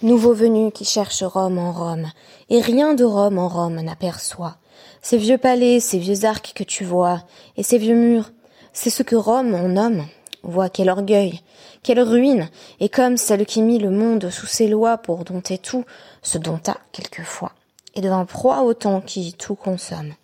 Nouveau 0.00 0.32
venu 0.32 0.70
qui 0.70 0.84
cherche 0.84 1.24
Rome 1.24 1.58
en 1.58 1.72
Rome, 1.72 2.06
et 2.50 2.60
rien 2.60 2.94
de 2.94 3.02
Rome 3.02 3.36
en 3.36 3.48
Rome 3.48 3.80
n'aperçoit. 3.80 4.54
Ces 5.02 5.18
vieux 5.18 5.38
palais, 5.38 5.80
ces 5.80 5.98
vieux 5.98 6.24
arcs 6.24 6.52
que 6.54 6.62
tu 6.62 6.84
vois, 6.84 7.24
et 7.56 7.64
ces 7.64 7.78
vieux 7.78 7.96
murs, 7.96 8.30
c'est 8.72 8.90
ce 8.90 9.02
que 9.02 9.16
Rome 9.16 9.56
en 9.56 9.66
nomme. 9.66 10.06
Vois 10.44 10.68
quel 10.68 10.88
orgueil, 10.88 11.40
quelle 11.82 12.00
ruine, 12.00 12.48
et 12.78 12.88
comme 12.88 13.16
celle 13.16 13.44
qui 13.44 13.60
mit 13.60 13.80
le 13.80 13.90
monde 13.90 14.30
sous 14.30 14.46
ses 14.46 14.68
lois 14.68 14.98
pour 14.98 15.24
dompter 15.24 15.58
tout, 15.58 15.84
se 16.22 16.38
dompta 16.38 16.76
quelquefois, 16.92 17.50
et 17.96 18.00
devint 18.00 18.24
proie 18.24 18.62
au 18.62 18.74
temps 18.74 19.00
qui 19.00 19.32
tout 19.32 19.56
consomme. 19.56 20.14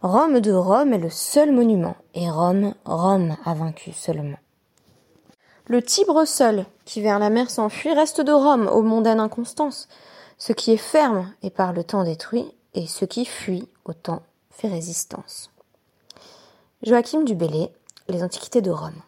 Rome 0.00 0.40
de 0.40 0.52
Rome 0.52 0.94
est 0.94 0.98
le 0.98 1.10
seul 1.10 1.52
monument, 1.52 1.96
et 2.14 2.30
Rome, 2.30 2.72
Rome 2.86 3.36
a 3.44 3.52
vaincu 3.52 3.92
seulement. 3.92 4.38
Le 5.70 5.82
Tibre 5.82 6.24
seul, 6.24 6.66
qui 6.84 7.00
vers 7.00 7.20
la 7.20 7.30
mer 7.30 7.48
s'enfuit, 7.48 7.92
reste 7.92 8.20
de 8.20 8.32
Rome 8.32 8.66
aux 8.66 8.82
mondaine 8.82 9.20
inconstance. 9.20 9.86
Ce 10.36 10.52
qui 10.52 10.72
est 10.72 10.76
ferme 10.76 11.32
et 11.44 11.50
par 11.50 11.72
le 11.72 11.84
temps 11.84 12.02
détruit, 12.02 12.52
et 12.74 12.88
ce 12.88 13.04
qui 13.04 13.24
fuit 13.24 13.68
au 13.84 13.92
temps 13.92 14.24
fait 14.50 14.66
résistance. 14.66 15.52
Joachim 16.82 17.22
Dubélé, 17.22 17.68
Les 18.08 18.24
Antiquités 18.24 18.62
de 18.62 18.72
Rome. 18.72 19.00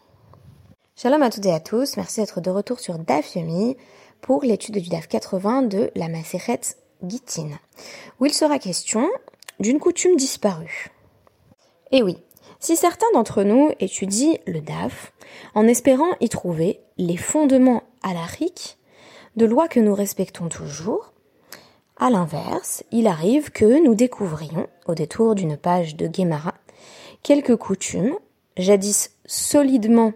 Shalom 0.95 1.25
à 1.25 1.31
toutes 1.31 1.47
et 1.47 1.53
à 1.53 1.59
tous, 1.59 1.97
merci 1.97 2.21
d'être 2.21 2.41
de 2.41 2.51
retour 2.51 2.79
sur 2.79 2.97
DAF 2.97 3.35
Yomi 3.35 3.77
pour 4.21 4.45
l'étude 4.45 4.79
du 4.79 4.89
DAF 4.89 5.09
80 5.09 5.63
de 5.63 5.91
la 5.97 6.07
Maseret 6.07 6.61
Gittin, 7.03 7.59
où 8.21 8.27
il 8.27 8.33
sera 8.33 8.61
question 8.61 9.11
d'une 9.59 9.81
coutume 9.81 10.15
disparue. 10.15 10.93
Et 11.91 12.05
oui, 12.05 12.19
si 12.63 12.77
certains 12.77 13.11
d'entre 13.13 13.43
nous 13.43 13.73
étudient 13.81 14.37
le 14.47 14.61
DAF 14.61 15.13
en 15.55 15.67
espérant 15.67 16.13
y 16.21 16.29
trouver 16.29 16.81
les 16.97 17.17
fondements 17.17 17.83
alariques 18.05 18.79
de 19.35 19.47
lois 19.47 19.67
que 19.67 19.81
nous 19.81 19.95
respectons 19.95 20.49
toujours, 20.49 21.13
à 21.97 22.09
l'inverse, 22.09 22.85
il 22.93 23.09
arrive 23.09 23.51
que 23.51 23.85
nous 23.85 23.97
découvrions, 23.97 24.69
au 24.87 24.95
détour 24.95 25.35
d'une 25.35 25.57
page 25.57 25.97
de 25.97 26.07
Guémara, 26.07 26.55
quelques 27.25 27.57
coutumes, 27.57 28.15
jadis 28.57 29.11
solidement 29.27 30.13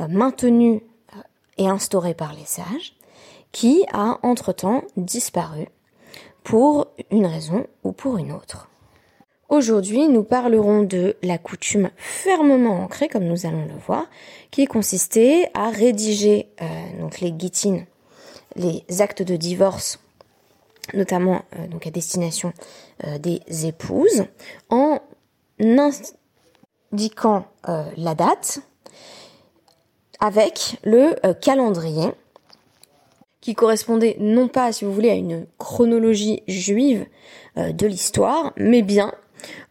euh, 0.00 0.08
maintenues 0.08 0.82
euh, 1.14 1.20
et 1.56 1.68
instaurées 1.68 2.14
par 2.14 2.34
les 2.34 2.46
sages, 2.46 2.96
qui 3.52 3.84
a 3.92 4.18
entre-temps 4.22 4.82
disparu 4.96 5.68
pour 6.42 6.88
une 7.12 7.26
raison 7.26 7.66
ou 7.84 7.92
pour 7.92 8.18
une 8.18 8.32
autre. 8.32 8.68
Aujourd'hui, 9.48 10.08
nous 10.08 10.24
parlerons 10.24 10.82
de 10.82 11.14
la 11.22 11.38
coutume 11.38 11.90
fermement 11.96 12.82
ancrée, 12.82 13.06
comme 13.06 13.26
nous 13.26 13.46
allons 13.46 13.64
le 13.66 13.78
voir, 13.86 14.06
qui 14.50 14.64
consistait 14.66 15.48
à 15.54 15.70
rédiger 15.70 16.48
euh, 16.60 17.00
donc 17.00 17.20
les 17.20 17.30
guitines, 17.30 17.86
les 18.56 18.82
actes 18.98 19.22
de 19.22 19.36
divorce, 19.36 20.00
notamment 20.94 21.42
euh, 21.54 21.68
donc 21.68 21.86
à 21.86 21.92
destination 21.92 22.52
euh, 23.04 23.18
des 23.18 23.40
épouses, 23.66 24.24
en 24.68 24.98
indiquant 25.60 27.46
la 27.96 28.14
date 28.14 28.58
avec 30.20 30.78
le 30.84 31.14
calendrier 31.34 32.12
qui 33.40 33.54
correspondait 33.54 34.16
non 34.18 34.48
pas, 34.48 34.72
si 34.72 34.84
vous 34.84 34.92
voulez, 34.92 35.10
à 35.10 35.14
une 35.14 35.46
chronologie 35.56 36.42
juive 36.46 37.06
de 37.56 37.86
l'histoire, 37.86 38.52
mais 38.58 38.82
bien 38.82 39.14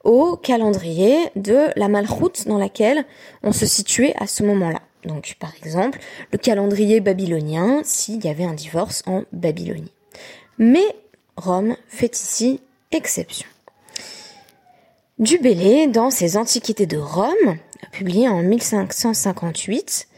au 0.03 0.35
calendrier 0.35 1.15
de 1.35 1.67
la 1.75 1.87
malchoute 1.87 2.47
dans 2.47 2.57
laquelle 2.57 3.05
on 3.43 3.51
se 3.51 3.65
situait 3.65 4.13
à 4.17 4.27
ce 4.27 4.43
moment-là. 4.43 4.81
Donc 5.05 5.35
par 5.39 5.53
exemple, 5.57 5.99
le 6.31 6.37
calendrier 6.37 6.99
babylonien 6.99 7.81
s'il 7.83 8.23
y 8.23 8.29
avait 8.29 8.43
un 8.43 8.53
divorce 8.53 9.03
en 9.05 9.23
Babylonie. 9.31 9.91
Mais 10.57 10.85
Rome 11.37 11.75
fait 11.87 12.17
ici 12.17 12.61
exception. 12.91 13.47
Dubélé, 15.17 15.87
dans 15.87 16.09
ses 16.09 16.35
Antiquités 16.35 16.87
de 16.87 16.97
Rome, 16.97 17.57
publié 17.91 18.27
en 18.27 18.41
1558, 18.41 20.09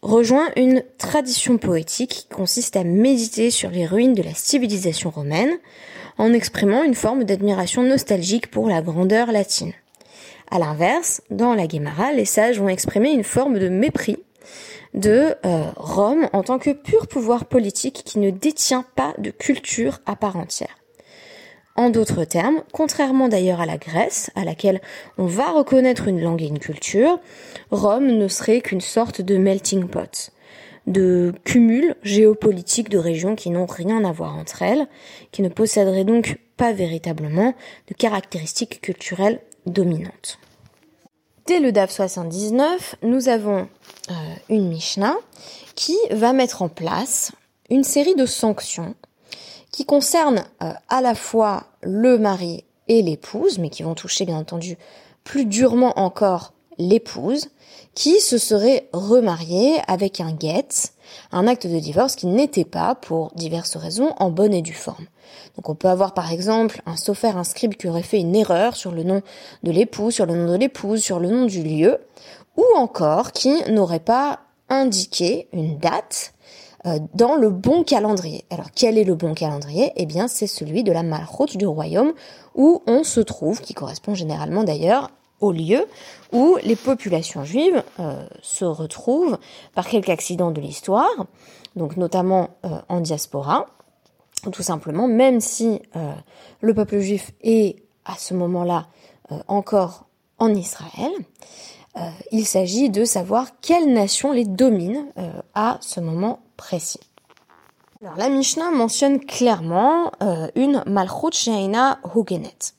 rejoint 0.00 0.50
une 0.56 0.82
tradition 0.98 1.58
poétique 1.58 2.10
qui 2.10 2.26
consiste 2.28 2.76
à 2.76 2.84
méditer 2.84 3.50
sur 3.50 3.70
les 3.70 3.86
ruines 3.86 4.14
de 4.14 4.22
la 4.22 4.34
civilisation 4.34 5.10
romaine, 5.10 5.58
en 6.22 6.32
exprimant 6.32 6.84
une 6.84 6.94
forme 6.94 7.24
d'admiration 7.24 7.82
nostalgique 7.82 8.48
pour 8.48 8.68
la 8.68 8.80
grandeur 8.80 9.32
latine. 9.32 9.72
À 10.52 10.60
l'inverse, 10.60 11.20
dans 11.30 11.52
la 11.52 11.66
Guémara, 11.66 12.12
les 12.12 12.26
sages 12.26 12.60
vont 12.60 12.68
exprimer 12.68 13.10
une 13.10 13.24
forme 13.24 13.58
de 13.58 13.68
mépris 13.68 14.18
de 14.94 15.34
euh, 15.44 15.64
Rome 15.74 16.28
en 16.32 16.44
tant 16.44 16.60
que 16.60 16.70
pur 16.70 17.08
pouvoir 17.08 17.46
politique 17.46 18.02
qui 18.04 18.20
ne 18.20 18.30
détient 18.30 18.84
pas 18.94 19.14
de 19.18 19.30
culture 19.30 19.98
à 20.06 20.14
part 20.14 20.36
entière. 20.36 20.78
En 21.74 21.90
d'autres 21.90 22.24
termes, 22.24 22.62
contrairement 22.72 23.26
d'ailleurs 23.26 23.60
à 23.60 23.66
la 23.66 23.76
Grèce, 23.78 24.30
à 24.36 24.44
laquelle 24.44 24.80
on 25.18 25.26
va 25.26 25.50
reconnaître 25.50 26.06
une 26.06 26.20
langue 26.20 26.42
et 26.42 26.46
une 26.46 26.60
culture, 26.60 27.18
Rome 27.72 28.06
ne 28.06 28.28
serait 28.28 28.60
qu'une 28.60 28.80
sorte 28.80 29.22
de 29.22 29.38
melting 29.38 29.88
pot 29.88 30.30
de 30.86 31.32
cumul 31.44 31.94
géopolitique 32.02 32.88
de 32.88 32.98
régions 32.98 33.36
qui 33.36 33.50
n'ont 33.50 33.66
rien 33.66 34.04
à 34.04 34.12
voir 34.12 34.36
entre 34.36 34.62
elles, 34.62 34.86
qui 35.30 35.42
ne 35.42 35.48
posséderaient 35.48 36.04
donc 36.04 36.38
pas 36.56 36.72
véritablement 36.72 37.54
de 37.88 37.94
caractéristiques 37.94 38.80
culturelles 38.80 39.40
dominantes. 39.66 40.38
Dès 41.46 41.60
le 41.60 41.72
DAF 41.72 41.90
79, 41.90 42.96
nous 43.02 43.28
avons 43.28 43.68
euh, 44.10 44.14
une 44.48 44.68
Mishnah 44.68 45.16
qui 45.74 45.96
va 46.10 46.32
mettre 46.32 46.62
en 46.62 46.68
place 46.68 47.32
une 47.70 47.84
série 47.84 48.14
de 48.14 48.26
sanctions 48.26 48.94
qui 49.70 49.84
concernent 49.84 50.44
euh, 50.62 50.72
à 50.88 51.00
la 51.00 51.14
fois 51.14 51.64
le 51.82 52.18
mari 52.18 52.64
et 52.88 53.02
l'épouse, 53.02 53.58
mais 53.58 53.70
qui 53.70 53.82
vont 53.82 53.94
toucher 53.94 54.24
bien 54.24 54.36
entendu 54.36 54.76
plus 55.24 55.46
durement 55.46 55.98
encore 55.98 56.52
l'épouse, 56.78 57.48
qui 57.94 58.20
se 58.20 58.38
serait 58.38 58.88
remariée 58.92 59.76
avec 59.86 60.20
un 60.20 60.34
get, 60.38 60.68
un 61.30 61.46
acte 61.46 61.66
de 61.66 61.78
divorce 61.78 62.16
qui 62.16 62.26
n'était 62.26 62.64
pas, 62.64 62.94
pour 62.94 63.32
diverses 63.34 63.76
raisons, 63.76 64.14
en 64.18 64.30
bonne 64.30 64.54
et 64.54 64.62
due 64.62 64.72
forme. 64.72 65.06
Donc 65.56 65.68
on 65.68 65.74
peut 65.74 65.88
avoir 65.88 66.14
par 66.14 66.32
exemple 66.32 66.82
un 66.86 66.96
sophère, 66.96 67.36
un 67.36 67.44
scribe 67.44 67.74
qui 67.74 67.88
aurait 67.88 68.02
fait 68.02 68.20
une 68.20 68.34
erreur 68.34 68.76
sur 68.76 68.92
le 68.92 69.02
nom 69.02 69.22
de 69.62 69.70
l'époux, 69.70 70.10
sur 70.10 70.26
le 70.26 70.34
nom 70.34 70.50
de 70.50 70.56
l'épouse, 70.56 71.02
sur 71.02 71.20
le 71.20 71.30
nom 71.30 71.44
du 71.46 71.62
lieu, 71.62 71.98
ou 72.56 72.64
encore 72.76 73.32
qui 73.32 73.62
n'aurait 73.70 74.00
pas 74.00 74.40
indiqué 74.68 75.48
une 75.52 75.78
date 75.78 76.32
euh, 76.86 76.98
dans 77.14 77.36
le 77.36 77.50
bon 77.50 77.84
calendrier. 77.84 78.44
Alors 78.50 78.70
quel 78.74 78.96
est 78.96 79.04
le 79.04 79.14
bon 79.14 79.34
calendrier? 79.34 79.92
Eh 79.96 80.06
bien 80.06 80.28
c'est 80.28 80.46
celui 80.46 80.82
de 80.82 80.92
la 80.92 81.02
malroute 81.02 81.56
du 81.56 81.66
royaume 81.66 82.12
où 82.54 82.82
on 82.86 83.04
se 83.04 83.20
trouve, 83.20 83.60
qui 83.60 83.74
correspond 83.74 84.14
généralement 84.14 84.64
d'ailleurs 84.64 85.10
au 85.42 85.52
lieu 85.52 85.86
où 86.32 86.56
les 86.62 86.76
populations 86.76 87.44
juives 87.44 87.82
euh, 88.00 88.26
se 88.40 88.64
retrouvent 88.64 89.38
par 89.74 89.86
quelque 89.86 90.08
accident 90.08 90.50
de 90.50 90.60
l'histoire, 90.60 91.10
donc 91.76 91.98
notamment 91.98 92.50
euh, 92.64 92.78
en 92.88 93.00
diaspora, 93.00 93.66
tout 94.50 94.62
simplement, 94.62 95.06
même 95.06 95.40
si 95.40 95.82
euh, 95.96 96.14
le 96.60 96.74
peuple 96.74 97.00
juif 97.00 97.32
est 97.42 97.76
à 98.04 98.14
ce 98.16 98.32
moment-là 98.34 98.86
encore 99.46 100.06
en 100.38 100.52
Israël, 100.52 101.12
il 102.32 102.44
s'agit 102.44 102.90
de 102.90 103.04
savoir 103.04 103.46
quelle 103.62 103.92
nation 103.92 104.32
les 104.32 104.44
domine 104.44 105.06
à 105.54 105.78
ce 105.80 106.00
moment 106.00 106.40
précis. 106.56 107.00
Alors 108.02 108.16
la 108.16 108.28
Mishnah 108.28 108.72
mentionne 108.72 109.20
clairement 109.20 110.10
une 110.54 110.82
Malchut 110.86 111.32
Sheina 111.32 111.98
Hugenet 112.14 112.74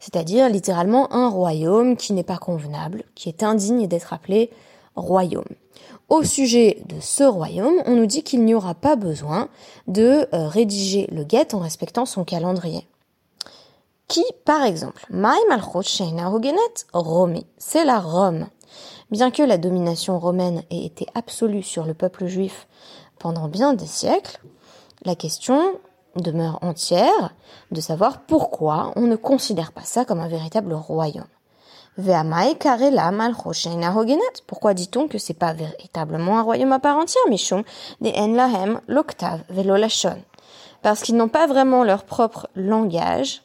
c'est-à-dire 0.00 0.48
littéralement 0.48 1.12
un 1.12 1.28
royaume 1.28 1.96
qui 1.96 2.12
n'est 2.12 2.22
pas 2.22 2.38
convenable, 2.38 3.04
qui 3.14 3.28
est 3.28 3.42
indigne 3.42 3.86
d'être 3.86 4.12
appelé 4.12 4.50
royaume. 4.96 5.44
Au 6.08 6.22
sujet 6.22 6.82
de 6.86 7.00
ce 7.00 7.24
royaume, 7.24 7.82
on 7.86 7.96
nous 7.96 8.06
dit 8.06 8.22
qu'il 8.22 8.44
n'y 8.44 8.54
aura 8.54 8.74
pas 8.74 8.94
besoin 8.94 9.48
de 9.86 10.28
euh, 10.34 10.48
rédiger 10.48 11.08
le 11.10 11.24
guet 11.24 11.54
en 11.54 11.60
respectant 11.60 12.04
son 12.04 12.24
calendrier. 12.24 12.86
Qui, 14.06 14.22
par 14.44 14.62
exemple, 14.64 15.06
c'est 17.56 17.84
la 17.84 18.00
Rome. 18.00 18.46
Bien 19.10 19.30
que 19.30 19.42
la 19.42 19.56
domination 19.56 20.18
romaine 20.18 20.62
ait 20.70 20.84
été 20.84 21.06
absolue 21.14 21.62
sur 21.62 21.84
le 21.84 21.94
peuple 21.94 22.26
juif 22.26 22.66
pendant 23.18 23.48
bien 23.48 23.72
des 23.72 23.86
siècles, 23.86 24.40
la 25.04 25.14
question 25.14 25.78
demeure 26.16 26.58
entière 26.62 27.34
de 27.70 27.80
savoir 27.80 28.20
pourquoi 28.22 28.92
on 28.96 29.02
ne 29.02 29.16
considère 29.16 29.72
pas 29.72 29.82
ça 29.82 30.04
comme 30.04 30.20
un 30.20 30.28
véritable 30.28 30.74
royaume. 30.74 31.24
Pourquoi 34.46 34.74
dit-on 34.74 35.06
que 35.06 35.18
c'est 35.18 35.34
pas 35.34 35.52
véritablement 35.52 36.38
un 36.38 36.42
royaume 36.42 36.72
à 36.72 36.80
part 36.80 36.96
entière, 36.96 37.22
Mishum, 37.28 37.62
des 38.00 38.12
En 38.16 38.80
l'octave, 38.88 39.44
Velolachon? 39.48 40.20
Parce 40.82 41.02
qu'ils 41.02 41.16
n'ont 41.16 41.28
pas 41.28 41.46
vraiment 41.46 41.84
leur 41.84 42.04
propre 42.04 42.48
langage, 42.56 43.42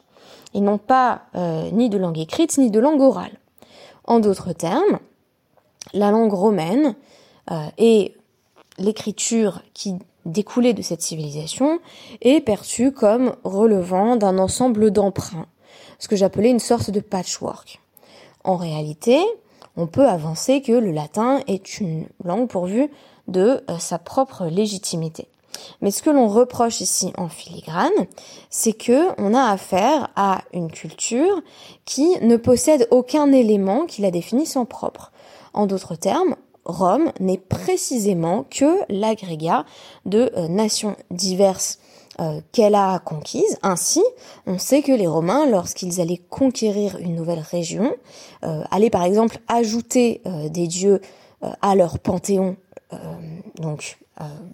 ils 0.54 0.64
n'ont 0.64 0.80
pas 0.80 1.22
euh, 1.36 1.70
ni 1.72 1.90
de 1.90 1.98
langue 1.98 2.18
écrite 2.18 2.58
ni 2.58 2.72
de 2.72 2.80
langue 2.80 3.02
orale. 3.02 3.38
En 4.06 4.20
d'autres 4.20 4.54
termes, 4.54 5.00
la 5.94 6.10
langue 6.10 6.34
romaine 6.34 6.96
euh, 7.52 7.68
et 7.78 8.16
l'écriture 8.80 9.62
qui 9.74 9.96
découlé 10.32 10.74
de 10.74 10.82
cette 10.82 11.02
civilisation 11.02 11.80
est 12.22 12.42
perçu 12.42 12.92
comme 12.92 13.36
relevant 13.44 14.16
d'un 14.16 14.38
ensemble 14.38 14.92
d'emprunts, 14.92 15.48
ce 16.00 16.08
que 16.08 16.16
j'appelais 16.16 16.50
une 16.50 16.60
sorte 16.60 16.92
de 16.92 17.00
patchwork. 17.00 17.82
En 18.44 18.56
réalité, 18.56 19.20
on 19.78 19.88
peut 19.88 20.08
avancer 20.08 20.62
que 20.62 20.72
le 20.72 20.92
latin 20.92 21.40
est 21.48 21.80
une 21.80 22.08
langue 22.24 22.48
pourvue 22.48 22.90
de 23.28 23.64
euh, 23.70 23.78
sa 23.80 24.00
propre 24.00 24.46
légitimité. 24.46 25.28
Mais 25.82 25.92
ce 25.92 26.02
que 26.02 26.10
l'on 26.10 26.28
reproche 26.28 26.82
ici 26.82 27.12
en 27.18 27.30
filigrane, 27.30 27.92
c'est 28.50 28.74
que 28.74 29.10
on 29.18 29.34
a 29.34 29.52
affaire 29.52 30.10
à 30.16 30.42
une 30.54 30.72
culture 30.72 31.42
qui 31.86 32.18
ne 32.22 32.38
possède 32.38 32.88
aucun 32.92 33.32
élément 33.32 33.86
qui 33.86 34.02
la 34.02 34.12
définisse 34.12 34.56
en 34.56 34.66
propre. 34.66 35.12
En 35.54 35.66
d'autres 35.66 35.96
termes, 35.96 36.36
Rome 36.70 37.12
n'est 37.20 37.38
précisément 37.38 38.46
que 38.50 38.80
l'agrégat 38.90 39.66
de 40.06 40.32
euh, 40.38 40.48
nations 40.48 40.96
diverses 41.12 41.80
euh, 42.20 42.42
qu'elle 42.52 42.76
a 42.76 43.00
conquises. 43.00 43.58
Ainsi, 43.64 44.04
on 44.46 44.58
sait 44.58 44.82
que 44.82 44.92
les 44.92 45.08
Romains, 45.08 45.50
lorsqu'ils 45.50 46.00
allaient 46.00 46.22
conquérir 46.30 46.98
une 46.98 47.16
nouvelle 47.16 47.40
région, 47.40 47.96
euh, 48.44 48.64
allaient 48.72 48.90
par 48.90 49.04
exemple 49.04 49.40
ajouter 49.48 50.22
des 50.50 50.68
dieux 50.68 51.02
à 51.62 51.76
leur 51.76 52.00
panthéon, 52.00 52.58
donc 53.56 53.98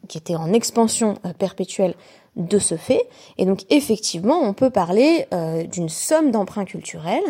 qui 0.07 0.19
était 0.19 0.35
en 0.35 0.53
expansion 0.53 1.15
perpétuelle 1.39 1.95
de 2.35 2.59
ce 2.59 2.75
fait. 2.75 3.07
Et 3.37 3.45
donc 3.45 3.61
effectivement, 3.69 4.39
on 4.41 4.53
peut 4.53 4.69
parler 4.69 5.25
euh, 5.33 5.63
d'une 5.63 5.89
somme 5.89 6.31
d'emprunts 6.31 6.65
culturels 6.65 7.23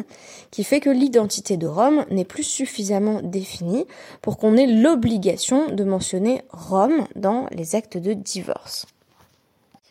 qui 0.52 0.63
fait 0.63 0.80
que 0.80 0.90
l'identité 0.90 1.57
de 1.57 1.68
Rome 1.68 2.06
n'est 2.10 2.25
plus 2.25 2.44
suffisamment 2.44 3.22
définie 3.22 3.86
pour 4.22 4.38
qu'on 4.38 4.57
ait 4.57 4.68
l'obligation 4.68 5.72
de 5.72 5.84
mentionner 5.84 6.42
Rome 6.52 7.07
dans 7.16 7.48
les 7.52 7.75
actes 7.75 7.98
de 7.98 8.13
divorce. 8.13 8.86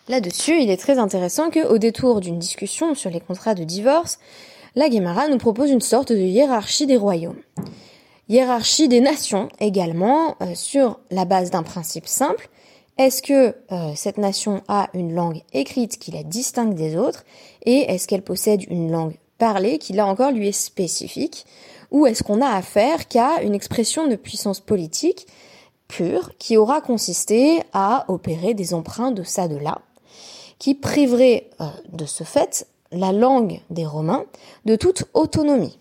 Là-dessus, 0.08 0.60
il 0.60 0.70
est 0.70 0.76
très 0.76 0.98
intéressant 0.98 1.48
que, 1.48 1.66
au 1.66 1.78
détour 1.78 2.20
d'une 2.20 2.38
discussion 2.38 2.94
sur 2.94 3.10
les 3.10 3.20
contrats 3.20 3.54
de 3.54 3.64
divorce, 3.64 4.18
la 4.74 4.88
Guémara 4.90 5.28
nous 5.28 5.38
propose 5.38 5.70
une 5.70 5.80
sorte 5.80 6.12
de 6.12 6.18
hiérarchie 6.18 6.86
des 6.86 6.98
royaumes. 6.98 7.40
Hiérarchie 8.28 8.88
des 8.88 9.00
nations 9.00 9.48
également, 9.60 10.36
euh, 10.42 10.54
sur 10.54 10.98
la 11.10 11.24
base 11.24 11.50
d'un 11.50 11.62
principe 11.62 12.06
simple, 12.06 12.50
est-ce 12.96 13.22
que 13.22 13.56
euh, 13.72 13.92
cette 13.96 14.18
nation 14.18 14.62
a 14.68 14.88
une 14.94 15.14
langue 15.14 15.42
écrite 15.52 15.98
qui 15.98 16.12
la 16.12 16.22
distingue 16.22 16.74
des 16.74 16.96
autres? 16.96 17.24
Et 17.64 17.90
est-ce 17.92 18.06
qu'elle 18.06 18.22
possède 18.22 18.62
une 18.70 18.92
langue 18.92 19.16
parlée 19.38 19.78
qui 19.78 19.94
là 19.94 20.06
encore 20.06 20.30
lui 20.30 20.48
est 20.48 20.52
spécifique? 20.52 21.44
Ou 21.90 22.06
est-ce 22.06 22.22
qu'on 22.22 22.40
a 22.40 22.48
affaire 22.48 23.08
qu'à 23.08 23.42
une 23.42 23.54
expression 23.54 24.06
de 24.06 24.14
puissance 24.14 24.60
politique 24.60 25.26
pure 25.88 26.36
qui 26.38 26.56
aura 26.56 26.80
consisté 26.80 27.62
à 27.72 28.04
opérer 28.08 28.54
des 28.54 28.74
emprunts 28.74 29.10
de 29.10 29.22
ça 29.22 29.48
de 29.48 29.56
là 29.56 29.80
qui 30.60 30.74
priverait 30.74 31.50
euh, 31.60 31.66
de 31.92 32.04
ce 32.06 32.22
fait 32.22 32.68
la 32.92 33.10
langue 33.10 33.60
des 33.70 33.86
Romains 33.86 34.24
de 34.66 34.76
toute 34.76 35.04
autonomie? 35.14 35.80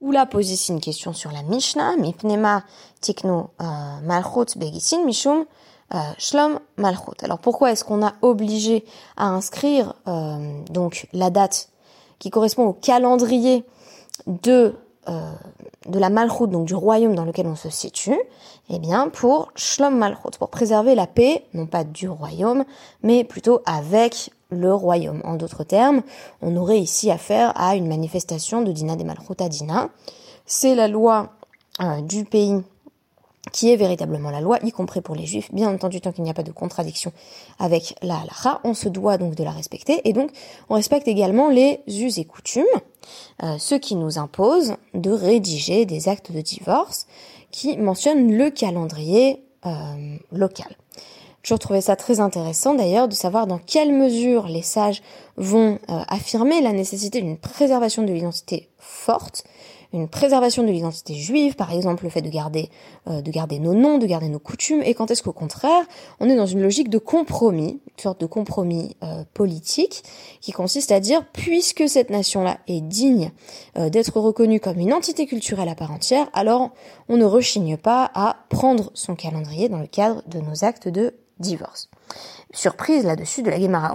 Ou 0.00 0.12
là 0.12 0.26
pose 0.26 0.50
ici 0.50 0.70
une 0.70 0.80
question 0.80 1.12
sur 1.12 1.32
la 1.32 1.42
Mishnah, 1.42 1.96
Mipnema 1.96 2.62
Tikno 3.00 3.50
euh, 3.60 3.64
Malchut 4.04 4.56
Begisin 4.56 5.04
Mishum 5.04 5.44
euh, 5.94 5.98
Shlom. 6.18 6.58
Alors 7.22 7.38
pourquoi 7.38 7.70
est-ce 7.70 7.84
qu'on 7.84 8.04
a 8.04 8.14
obligé 8.22 8.84
à 9.16 9.28
inscrire 9.28 9.94
euh, 10.08 10.62
donc 10.70 11.06
la 11.12 11.30
date 11.30 11.68
qui 12.18 12.30
correspond 12.30 12.64
au 12.64 12.72
calendrier 12.72 13.64
de 14.26 14.74
euh, 15.08 15.32
de 15.88 16.00
la 16.00 16.10
Malchut, 16.10 16.48
donc 16.48 16.66
du 16.66 16.74
royaume 16.74 17.14
dans 17.14 17.24
lequel 17.24 17.46
on 17.46 17.54
se 17.54 17.70
situe, 17.70 18.18
eh 18.68 18.80
bien 18.80 19.08
pour 19.08 19.52
Shlom 19.54 19.96
Malchut, 19.96 20.36
pour 20.36 20.48
préserver 20.48 20.96
la 20.96 21.06
paix, 21.06 21.46
non 21.54 21.66
pas 21.66 21.84
du 21.84 22.08
royaume, 22.08 22.64
mais 23.04 23.22
plutôt 23.22 23.60
avec 23.66 24.32
le 24.50 24.74
royaume. 24.74 25.20
En 25.22 25.34
d'autres 25.34 25.62
termes, 25.62 26.02
on 26.42 26.56
aurait 26.56 26.80
ici 26.80 27.12
affaire 27.12 27.52
à 27.54 27.76
une 27.76 27.86
manifestation 27.86 28.62
de 28.62 28.72
Dina 28.72 28.96
des 28.96 29.04
Malchut 29.04 29.40
à 29.40 29.48
Dina. 29.48 29.90
C'est 30.44 30.74
la 30.74 30.88
loi 30.88 31.30
du 32.02 32.24
pays 32.24 32.64
qui 33.52 33.72
est 33.72 33.76
véritablement 33.76 34.30
la 34.30 34.40
loi, 34.40 34.58
y 34.62 34.72
compris 34.72 35.00
pour 35.00 35.14
les 35.14 35.26
juifs. 35.26 35.52
Bien 35.52 35.68
entendu, 35.68 36.00
tant 36.00 36.12
qu'il 36.12 36.24
n'y 36.24 36.30
a 36.30 36.34
pas 36.34 36.42
de 36.42 36.50
contradiction 36.50 37.12
avec 37.58 37.94
la 38.02 38.16
halakha, 38.18 38.60
on 38.64 38.74
se 38.74 38.88
doit 38.88 39.18
donc 39.18 39.34
de 39.34 39.44
la 39.44 39.50
respecter. 39.50 40.00
Et 40.04 40.12
donc, 40.12 40.30
on 40.68 40.74
respecte 40.74 41.08
également 41.08 41.48
les 41.48 41.80
us 41.88 42.18
et 42.18 42.24
coutumes, 42.24 42.64
euh, 43.42 43.56
ce 43.58 43.74
qui 43.74 43.94
nous 43.94 44.18
impose 44.18 44.74
de 44.94 45.10
rédiger 45.10 45.86
des 45.86 46.08
actes 46.08 46.32
de 46.32 46.40
divorce 46.40 47.06
qui 47.50 47.76
mentionnent 47.76 48.36
le 48.36 48.50
calendrier 48.50 49.42
euh, 49.64 50.16
local. 50.32 50.76
Je 51.42 51.54
trouvais 51.54 51.80
ça 51.80 51.94
très 51.94 52.18
intéressant 52.18 52.74
d'ailleurs 52.74 53.06
de 53.06 53.14
savoir 53.14 53.46
dans 53.46 53.58
quelle 53.58 53.92
mesure 53.92 54.48
les 54.48 54.62
sages 54.62 55.00
vont 55.36 55.78
euh, 55.88 56.00
affirmer 56.08 56.60
la 56.60 56.72
nécessité 56.72 57.20
d'une 57.20 57.38
préservation 57.38 58.02
de 58.02 58.12
l'identité 58.12 58.68
forte 58.78 59.44
une 59.92 60.08
préservation 60.08 60.62
de 60.62 60.70
l'identité 60.70 61.14
juive, 61.14 61.54
par 61.54 61.72
exemple 61.72 62.04
le 62.04 62.10
fait 62.10 62.22
de 62.22 62.28
garder, 62.28 62.70
euh, 63.08 63.22
de 63.22 63.30
garder 63.30 63.58
nos 63.58 63.74
noms, 63.74 63.98
de 63.98 64.06
garder 64.06 64.28
nos 64.28 64.38
coutumes, 64.38 64.82
et 64.82 64.94
quand 64.94 65.10
est-ce 65.10 65.22
qu'au 65.22 65.32
contraire, 65.32 65.84
on 66.20 66.28
est 66.28 66.36
dans 66.36 66.46
une 66.46 66.62
logique 66.62 66.90
de 66.90 66.98
compromis, 66.98 67.80
une 67.86 68.02
sorte 68.02 68.20
de 68.20 68.26
compromis 68.26 68.96
euh, 69.02 69.24
politique, 69.34 70.02
qui 70.40 70.52
consiste 70.52 70.92
à 70.92 71.00
dire, 71.00 71.24
puisque 71.32 71.88
cette 71.88 72.10
nation-là 72.10 72.58
est 72.66 72.80
digne 72.80 73.30
euh, 73.78 73.88
d'être 73.88 74.18
reconnue 74.18 74.60
comme 74.60 74.78
une 74.78 74.92
entité 74.92 75.26
culturelle 75.26 75.68
à 75.68 75.74
part 75.74 75.92
entière, 75.92 76.28
alors 76.32 76.70
on 77.08 77.16
ne 77.16 77.24
rechigne 77.24 77.76
pas 77.76 78.10
à 78.14 78.36
prendre 78.48 78.90
son 78.94 79.14
calendrier 79.14 79.68
dans 79.68 79.80
le 79.80 79.86
cadre 79.86 80.22
de 80.26 80.40
nos 80.40 80.64
actes 80.64 80.88
de 80.88 81.14
divorce. 81.38 81.88
Surprise 82.52 83.04
là-dessus 83.04 83.42
de 83.42 83.50
la 83.50 83.60
Gemara. 83.60 83.94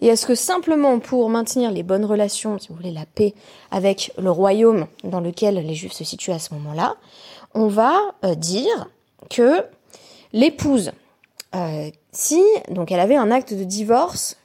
Et 0.00 0.08
est-ce 0.08 0.26
que 0.26 0.34
simplement 0.34 0.98
pour 0.98 1.28
maintenir 1.28 1.70
les 1.70 1.82
bonnes 1.82 2.04
relations, 2.04 2.58
si 2.58 2.68
vous 2.68 2.76
voulez, 2.76 2.90
la 2.90 3.06
paix 3.06 3.34
avec 3.70 4.12
le 4.18 4.30
royaume 4.30 4.86
dans 5.02 5.20
lequel 5.20 5.54
les 5.54 5.74
Juifs 5.74 5.92
se 5.92 6.04
situent 6.04 6.32
à 6.32 6.38
ce 6.38 6.54
moment-là, 6.54 6.96
on 7.54 7.68
va 7.68 7.98
euh, 8.24 8.34
dire 8.34 8.88
que 9.30 9.64
l'épouse, 10.32 10.92
euh, 11.54 11.90
si 12.12 12.42
donc 12.70 12.92
elle 12.92 13.00
avait 13.00 13.16
un 13.16 13.30
acte 13.30 13.54
de 13.54 13.64
divorce 13.64 14.36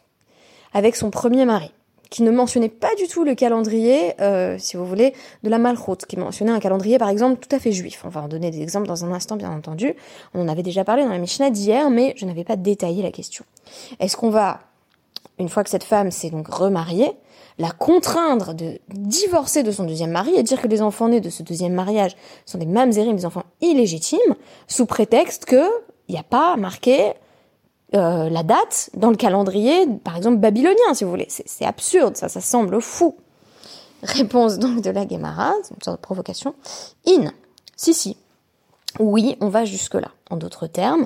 avec 0.73 0.95
son 0.95 1.09
premier 1.09 1.45
mari, 1.45 1.71
qui 2.09 2.23
ne 2.23 2.31
mentionnait 2.31 2.69
pas 2.69 2.93
du 2.95 3.07
tout 3.07 3.23
le 3.23 3.35
calendrier, 3.35 4.19
euh, 4.21 4.57
si 4.57 4.77
vous 4.77 4.85
voulez, 4.85 5.13
de 5.43 5.49
la 5.49 5.59
Malchut, 5.59 6.05
qui 6.07 6.17
mentionnait 6.17 6.51
un 6.51 6.59
calendrier, 6.59 6.97
par 6.97 7.09
exemple, 7.09 7.39
tout 7.39 7.55
à 7.55 7.59
fait 7.59 7.71
juif. 7.71 8.01
On 8.03 8.09
va 8.09 8.21
en 8.21 8.27
donner 8.27 8.51
des 8.51 8.61
exemples 8.61 8.87
dans 8.87 9.05
un 9.05 9.11
instant, 9.11 9.35
bien 9.35 9.51
entendu. 9.51 9.93
On 10.33 10.41
en 10.41 10.47
avait 10.47 10.63
déjà 10.63 10.83
parlé 10.83 11.03
dans 11.03 11.11
la 11.11 11.19
Mishnah 11.19 11.51
d'hier, 11.51 11.89
mais 11.89 12.13
je 12.17 12.25
n'avais 12.25 12.43
pas 12.43 12.55
détaillé 12.55 13.03
la 13.03 13.11
question. 13.11 13.45
Est-ce 13.99 14.17
qu'on 14.17 14.31
va 14.31 14.59
une 15.39 15.49
fois 15.49 15.63
que 15.63 15.69
cette 15.69 15.83
femme 15.83 16.11
s'est 16.11 16.29
donc 16.29 16.47
remariée, 16.47 17.11
la 17.57 17.71
contraindre 17.71 18.53
de 18.53 18.79
divorcer 18.89 19.63
de 19.63 19.71
son 19.71 19.83
deuxième 19.83 20.11
mari 20.11 20.31
et 20.35 20.43
dire 20.43 20.61
que 20.61 20.67
les 20.67 20.81
enfants 20.81 21.09
nés 21.09 21.21
de 21.21 21.29
ce 21.29 21.43
deuxième 21.43 21.73
mariage 21.73 22.15
sont 22.45 22.57
des 22.57 22.65
mamzerim, 22.65 23.15
des 23.15 23.25
enfants 23.25 23.43
illégitimes, 23.61 24.35
sous 24.67 24.85
prétexte 24.85 25.45
que 25.45 25.65
il 26.07 26.13
n'y 26.13 26.19
a 26.19 26.23
pas 26.23 26.55
marqué 26.55 27.13
euh, 27.95 28.29
la 28.29 28.43
date 28.43 28.89
dans 28.95 29.09
le 29.09 29.15
calendrier, 29.15 29.87
par 30.03 30.17
exemple 30.17 30.37
babylonien, 30.37 30.93
si 30.93 31.03
vous 31.03 31.09
voulez. 31.09 31.27
C'est 31.29 31.65
absurde, 31.65 32.17
ça, 32.17 32.29
ça 32.29 32.41
semble 32.41 32.81
fou. 32.81 33.15
Réponse 34.03 34.57
donc 34.57 34.81
de 34.81 34.89
la 34.89 35.07
Gemara, 35.07 35.53
une 35.71 35.83
sorte 35.83 35.97
de 35.97 36.01
provocation. 36.01 36.55
In, 37.07 37.31
si 37.75 37.93
si. 37.93 38.17
Oui, 38.99 39.37
on 39.39 39.49
va 39.49 39.65
jusque-là. 39.65 40.09
En 40.31 40.37
d'autres 40.37 40.67
termes, 40.67 41.05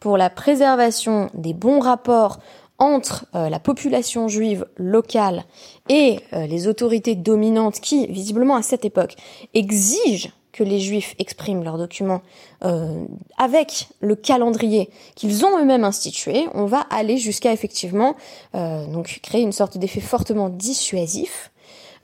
pour 0.00 0.16
la 0.16 0.30
préservation 0.30 1.30
des 1.34 1.54
bons 1.54 1.80
rapports 1.80 2.38
entre 2.78 3.26
euh, 3.34 3.48
la 3.48 3.60
population 3.60 4.28
juive 4.28 4.66
locale 4.76 5.44
et 5.88 6.20
euh, 6.32 6.46
les 6.46 6.66
autorités 6.66 7.14
dominantes 7.14 7.80
qui, 7.80 8.06
visiblement 8.08 8.56
à 8.56 8.62
cette 8.62 8.84
époque, 8.84 9.14
exigent 9.54 10.30
que 10.52 10.62
les 10.62 10.78
juifs 10.78 11.16
expriment 11.18 11.64
leurs 11.64 11.78
documents 11.78 12.22
euh, 12.64 13.04
avec 13.38 13.88
le 14.00 14.14
calendrier 14.14 14.88
qu'ils 15.16 15.44
ont 15.44 15.58
eux-mêmes 15.58 15.82
institué, 15.82 16.46
on 16.54 16.64
va 16.64 16.80
aller 16.90 17.16
jusqu'à 17.16 17.52
effectivement 17.52 18.14
donc 18.52 19.18
créer 19.20 19.42
une 19.42 19.50
sorte 19.50 19.78
d'effet 19.78 20.00
fortement 20.00 20.48
dissuasif 20.48 21.50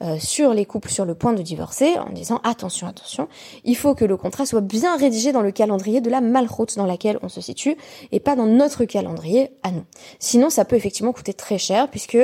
euh, 0.03 0.19
sur 0.19 0.55
les 0.55 0.65
couples 0.65 0.89
sur 0.89 1.05
le 1.05 1.15
point 1.15 1.33
de 1.33 1.43
divorcer 1.43 1.99
en 1.99 2.11
disant 2.11 2.41
attention, 2.43 2.87
attention, 2.87 3.29
il 3.65 3.77
faut 3.77 3.95
que 3.95 4.05
le 4.05 4.17
contrat 4.17 4.47
soit 4.47 4.61
bien 4.61 4.97
rédigé 4.97 5.33
dans 5.33 5.43
le 5.43 5.51
calendrier 5.51 6.01
de 6.01 6.09
la 6.09 6.21
malroute 6.21 6.77
dans 6.77 6.87
laquelle 6.87 7.19
on 7.23 7.29
se 7.29 7.41
situe 7.41 7.77
et 8.11 8.21
pas 8.21 8.37
dans 8.37 8.47
notre 8.47 8.85
calendrier 8.85 9.51
à 9.63 9.71
nous. 9.71 9.85
Sinon, 10.19 10.51
ça 10.51 10.65
peut 10.65 10.77
effectivement 10.77 11.13
coûter 11.13 11.35
très 11.35 11.59
cher 11.59 11.89
puisque 11.89 12.19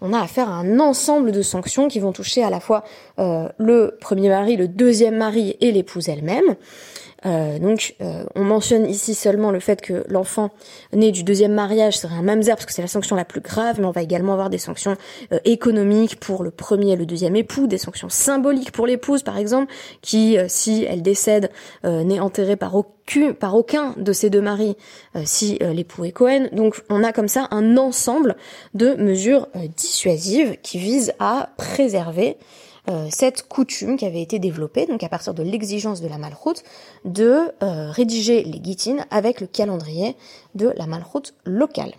on 0.00 0.12
a 0.12 0.20
affaire 0.20 0.48
à 0.48 0.54
un 0.54 0.78
ensemble 0.78 1.32
de 1.32 1.42
sanctions 1.42 1.88
qui 1.88 2.00
vont 2.00 2.12
toucher 2.12 2.42
à 2.42 2.50
la 2.50 2.60
fois 2.60 2.84
euh, 3.18 3.48
le 3.58 3.96
premier 4.00 4.28
mari, 4.28 4.56
le 4.56 4.68
deuxième 4.68 5.16
mari 5.16 5.56
et 5.60 5.72
l'épouse 5.72 6.08
elle-même. 6.08 6.56
Euh, 7.24 7.58
donc, 7.58 7.94
euh, 8.00 8.24
on 8.34 8.44
mentionne 8.44 8.86
ici 8.86 9.14
seulement 9.14 9.50
le 9.50 9.60
fait 9.60 9.80
que 9.80 10.04
l'enfant 10.08 10.50
né 10.92 11.12
du 11.12 11.22
deuxième 11.22 11.52
mariage 11.52 11.98
serait 11.98 12.14
un 12.14 12.22
mamzer 12.22 12.56
parce 12.56 12.66
que 12.66 12.72
c'est 12.72 12.82
la 12.82 12.88
sanction 12.88 13.16
la 13.16 13.24
plus 13.24 13.40
grave, 13.40 13.76
mais 13.78 13.86
on 13.86 13.92
va 13.92 14.02
également 14.02 14.32
avoir 14.32 14.50
des 14.50 14.58
sanctions 14.58 14.96
euh, 15.32 15.38
économiques 15.44 16.18
pour 16.18 16.42
le 16.42 16.50
premier 16.50 16.92
et 16.92 16.96
le 16.96 17.06
deuxième 17.06 17.36
époux, 17.36 17.66
des 17.66 17.78
sanctions 17.78 18.08
symboliques 18.08 18.72
pour 18.72 18.86
l'épouse, 18.86 19.22
par 19.22 19.38
exemple, 19.38 19.72
qui, 20.00 20.36
si 20.48 20.84
elle 20.88 21.02
décède, 21.02 21.50
n'est 21.84 22.20
enterrée 22.20 22.56
par 22.56 22.74
aucun, 22.74 23.32
par 23.32 23.54
aucun 23.54 23.94
de 23.96 24.12
ses 24.12 24.30
deux 24.30 24.40
maris, 24.40 24.76
si 25.24 25.58
l'époux 25.60 26.04
est 26.04 26.12
Cohen. 26.12 26.48
Donc, 26.52 26.82
on 26.88 27.04
a 27.04 27.12
comme 27.12 27.28
ça 27.28 27.48
un 27.50 27.76
ensemble 27.76 28.36
de 28.74 28.94
mesures 28.94 29.48
dissuasives 29.76 30.56
qui 30.62 30.78
visent 30.78 31.14
à 31.18 31.50
préserver 31.56 32.36
euh, 32.90 33.06
cette 33.10 33.46
coutume 33.46 33.96
qui 33.96 34.04
avait 34.04 34.22
été 34.22 34.40
développée, 34.40 34.86
donc 34.86 35.04
à 35.04 35.08
partir 35.08 35.34
de 35.34 35.44
l'exigence 35.44 36.00
de 36.00 36.08
la 36.08 36.18
malroute, 36.18 36.64
de 37.04 37.52
euh, 37.62 37.92
rédiger 37.92 38.42
les 38.42 38.58
guitines 38.58 39.06
avec 39.12 39.40
le 39.40 39.46
calendrier 39.46 40.16
de 40.56 40.74
la 40.76 40.88
malroute 40.88 41.34
locale. 41.44 41.92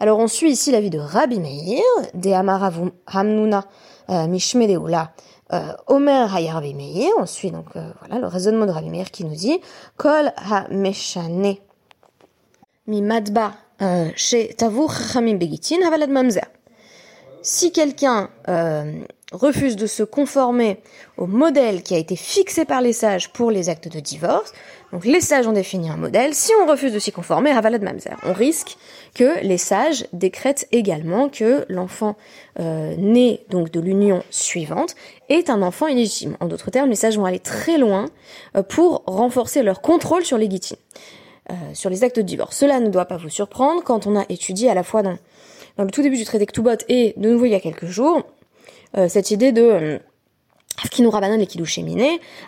Alors 0.00 0.18
on 0.18 0.26
suit 0.26 0.50
ici 0.50 0.72
l'avis 0.72 0.90
de 0.90 0.98
Rabbi 0.98 1.38
Meir, 1.38 1.84
de 2.14 2.30
Amara 2.30 2.72
Hamnuna 3.06 3.64
euh, 4.08 4.26
Mishmedeula, 4.26 5.12
Omer 5.86 6.34
Hayarbi 6.34 6.74
Meir, 6.74 7.10
on 7.18 7.26
suit 7.26 7.50
donc 7.50 7.66
voilà 7.74 8.20
le 8.20 8.26
raisonnement 8.26 8.66
de 8.66 8.70
Rabbi 8.70 8.88
Meir 8.88 9.10
qui 9.10 9.24
nous 9.24 9.34
dit 9.34 9.60
Kol 9.96 10.32
ha 10.36 10.66
meshane 10.70 11.56
mi 12.86 13.02
madba 13.02 13.54
chez 14.14 14.54
chachamim 14.56 15.38
begitin 15.38 15.82
havalad 15.84 16.10
mamzer. 16.10 16.46
Si 17.42 17.72
quelqu'un 17.72 18.30
refuse 19.32 19.76
de 19.76 19.86
se 19.86 20.02
conformer 20.02 20.80
au 21.16 21.26
modèle 21.26 21.82
qui 21.82 21.94
a 21.94 21.98
été 21.98 22.16
fixé 22.16 22.64
par 22.64 22.80
les 22.80 22.92
sages 22.92 23.32
pour 23.32 23.50
les 23.50 23.68
actes 23.68 23.88
de 23.88 24.00
divorce, 24.00 24.52
donc 24.92 25.04
les 25.04 25.20
sages 25.20 25.46
ont 25.46 25.52
défini 25.52 25.88
un 25.88 25.96
modèle, 25.96 26.34
si 26.34 26.52
on 26.62 26.66
refuse 26.66 26.92
de 26.92 26.98
s'y 26.98 27.12
conformer, 27.12 27.52
Ravalad 27.52 27.82
Mamzer, 27.82 28.16
on 28.24 28.32
risque 28.32 28.76
que 29.14 29.40
les 29.42 29.58
sages 29.58 30.06
décrètent 30.12 30.66
également 30.72 31.28
que 31.28 31.64
l'enfant 31.68 32.16
euh, 32.58 32.96
né 32.96 33.40
donc 33.50 33.70
de 33.70 33.80
l'union 33.80 34.22
suivante 34.30 34.96
est 35.28 35.48
un 35.48 35.62
enfant 35.62 35.86
illégitime. 35.86 36.36
En 36.40 36.46
d'autres 36.46 36.70
termes, 36.70 36.90
les 36.90 36.96
sages 36.96 37.16
vont 37.16 37.24
aller 37.24 37.38
très 37.38 37.78
loin 37.78 38.06
euh, 38.56 38.62
pour 38.62 39.04
renforcer 39.06 39.62
leur 39.62 39.80
contrôle 39.80 40.24
sur 40.24 40.38
les 40.38 40.48
guitines, 40.48 40.76
euh, 41.50 41.54
sur 41.72 41.88
les 41.88 42.02
actes 42.02 42.16
de 42.16 42.22
divorce. 42.22 42.56
Cela 42.56 42.80
ne 42.80 42.88
doit 42.88 43.06
pas 43.06 43.16
vous 43.16 43.30
surprendre 43.30 43.84
quand 43.84 44.06
on 44.06 44.18
a 44.18 44.24
étudié 44.28 44.70
à 44.70 44.74
la 44.74 44.82
fois 44.82 45.02
dans, 45.02 45.16
le 45.78 45.90
tout 45.90 46.02
début 46.02 46.16
du 46.16 46.24
traité 46.24 46.46
Ktubot 46.46 46.84
et 46.88 47.14
de 47.16 47.30
nouveau 47.30 47.44
il 47.44 47.52
y 47.52 47.54
a 47.54 47.60
quelques 47.60 47.86
jours, 47.86 48.24
cette 49.08 49.30
idée 49.30 49.52
de 49.52 49.62
euh, 49.62 49.98
Kinu 50.90 51.08
Rabanan 51.08 51.40
et 51.40 51.46
Kiddush 51.46 51.78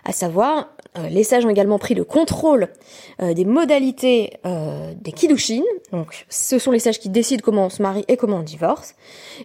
à 0.04 0.12
savoir 0.12 0.58
euh, 0.58 0.81
les 1.08 1.24
sages 1.24 1.46
ont 1.46 1.48
également 1.48 1.78
pris 1.78 1.94
le 1.94 2.04
contrôle 2.04 2.68
euh, 3.22 3.32
des 3.32 3.46
modalités 3.46 4.34
euh, 4.44 4.92
des 5.00 5.12
kiddushin. 5.12 5.62
Donc, 5.90 6.26
ce 6.28 6.58
sont 6.58 6.70
les 6.70 6.78
sages 6.78 6.98
qui 6.98 7.08
décident 7.08 7.42
comment 7.42 7.66
on 7.66 7.70
se 7.70 7.80
marie 7.80 8.04
et 8.08 8.16
comment 8.16 8.38
on 8.38 8.42
divorce. 8.42 8.94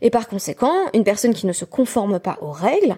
Et 0.01 0.10
par 0.10 0.27
conséquent, 0.27 0.74
une 0.94 1.04
personne 1.04 1.34
qui 1.34 1.46
ne 1.46 1.54
se 1.54 1.63
conforme 1.63 2.20
pas 2.20 2.38
aux 2.42 2.51
règles 2.51 2.98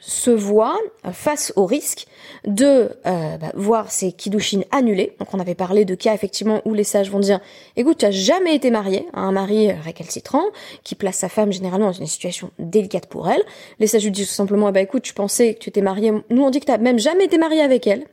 se 0.00 0.30
voit 0.30 0.78
face 1.12 1.52
au 1.56 1.66
risque 1.66 2.06
de 2.46 2.90
bah, 3.04 3.52
voir 3.54 3.90
ses 3.90 4.12
kiddushin 4.12 4.62
annulés. 4.70 5.16
Donc, 5.18 5.32
on 5.32 5.40
avait 5.40 5.54
parlé 5.54 5.84
de 5.84 5.94
cas 5.94 6.14
effectivement 6.14 6.60
où 6.64 6.74
les 6.74 6.84
sages 6.84 7.10
vont 7.10 7.20
dire 7.20 7.40
"Écoute, 7.76 7.98
tu 7.98 8.06
as 8.06 8.10
jamais 8.10 8.54
été 8.54 8.70
marié 8.70 9.06
à 9.12 9.20
un 9.20 9.32
mari 9.32 9.72
récalcitrant 9.72 10.44
qui 10.84 10.94
place 10.94 11.16
sa 11.16 11.28
femme 11.28 11.52
généralement 11.52 11.86
dans 11.86 11.92
une 11.92 12.06
situation 12.06 12.50
délicate 12.58 13.06
pour 13.06 13.28
elle." 13.28 13.42
Les 13.78 13.86
sages 13.86 14.04
lui 14.04 14.10
disent 14.10 14.28
tout 14.28 14.34
simplement 14.34 14.72
"Bah 14.72 14.80
écoute, 14.80 15.02
tu 15.02 15.14
pensais 15.14 15.54
que 15.54 15.58
tu 15.58 15.68
étais 15.70 15.82
marié. 15.82 16.12
Nous 16.30 16.42
on 16.42 16.50
dit 16.50 16.60
que 16.60 16.70
tu 16.70 16.78
même 16.78 16.98
jamais 16.98 17.24
été 17.24 17.38
marié 17.38 17.61
avec 17.62 17.86
elle. 17.86 18.06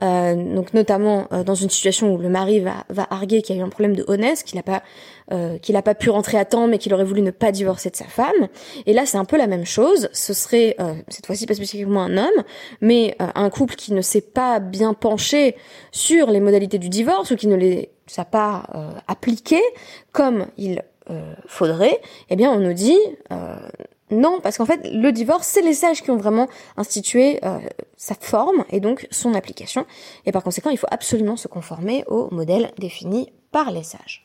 Euh, 0.00 0.54
donc 0.54 0.74
notamment 0.74 1.26
euh, 1.32 1.42
dans 1.42 1.56
une 1.56 1.70
situation 1.70 2.14
où 2.14 2.18
le 2.18 2.28
mari 2.28 2.60
va, 2.60 2.84
va 2.88 3.08
arguer 3.10 3.42
qu'il 3.42 3.56
y 3.56 3.58
a 3.58 3.62
eu 3.62 3.64
un 3.64 3.68
problème 3.68 3.96
de 3.96 4.04
honnête, 4.06 4.44
qu'il 4.44 4.56
n'a 4.56 4.62
pas 4.62 4.82
euh, 5.32 5.58
qu'il 5.58 5.74
n'a 5.74 5.82
pas 5.82 5.96
pu 5.96 6.08
rentrer 6.08 6.38
à 6.38 6.44
temps, 6.44 6.68
mais 6.68 6.78
qu'il 6.78 6.94
aurait 6.94 7.04
voulu 7.04 7.20
ne 7.20 7.32
pas 7.32 7.50
divorcer 7.50 7.90
de 7.90 7.96
sa 7.96 8.04
femme. 8.04 8.48
Et 8.86 8.92
là, 8.92 9.06
c'est 9.06 9.18
un 9.18 9.24
peu 9.24 9.36
la 9.36 9.46
même 9.48 9.66
chose. 9.66 10.08
Ce 10.12 10.32
serait 10.32 10.76
cette 11.08 11.26
fois-ci 11.26 11.46
pas 11.46 11.54
spécifiquement 11.54 12.02
un 12.02 12.16
homme, 12.16 12.44
mais 12.80 13.16
un 13.18 13.50
couple 13.50 13.74
qui 13.74 13.92
ne 13.92 14.00
s'est 14.00 14.22
pas 14.22 14.58
bien 14.58 14.94
penché 14.94 15.56
sur 15.92 16.30
les 16.30 16.40
modalités 16.40 16.78
du 16.78 16.88
divorce 16.88 17.30
ou 17.30 17.36
qui 17.36 17.46
ne 17.46 17.56
les 17.56 17.90
a 18.16 18.24
pas 18.24 18.62
appliquées 19.06 19.62
comme 20.12 20.46
il 20.56 20.82
faudrait. 21.46 22.00
Eh 22.30 22.36
bien, 22.36 22.50
on 22.50 22.60
nous 22.60 22.72
dit 22.72 22.98
non, 24.10 24.40
parce 24.42 24.56
qu'en 24.56 24.66
fait, 24.66 24.80
le 24.90 25.10
divorce, 25.10 25.46
c'est 25.46 25.60
les 25.60 25.74
sages 25.74 26.02
qui 26.02 26.10
ont 26.10 26.16
vraiment 26.16 26.48
institué 26.78 27.38
sa 27.98 28.14
forme 28.14 28.64
et 28.70 28.80
donc 28.80 29.06
son 29.10 29.34
application. 29.34 29.84
Et 30.24 30.32
par 30.32 30.42
conséquent, 30.42 30.70
il 30.70 30.78
faut 30.78 30.86
absolument 30.90 31.36
se 31.36 31.48
conformer 31.48 32.04
au 32.06 32.32
modèle 32.32 32.72
défini 32.78 33.30
par 33.50 33.70
les 33.70 33.82
sages. 33.82 34.24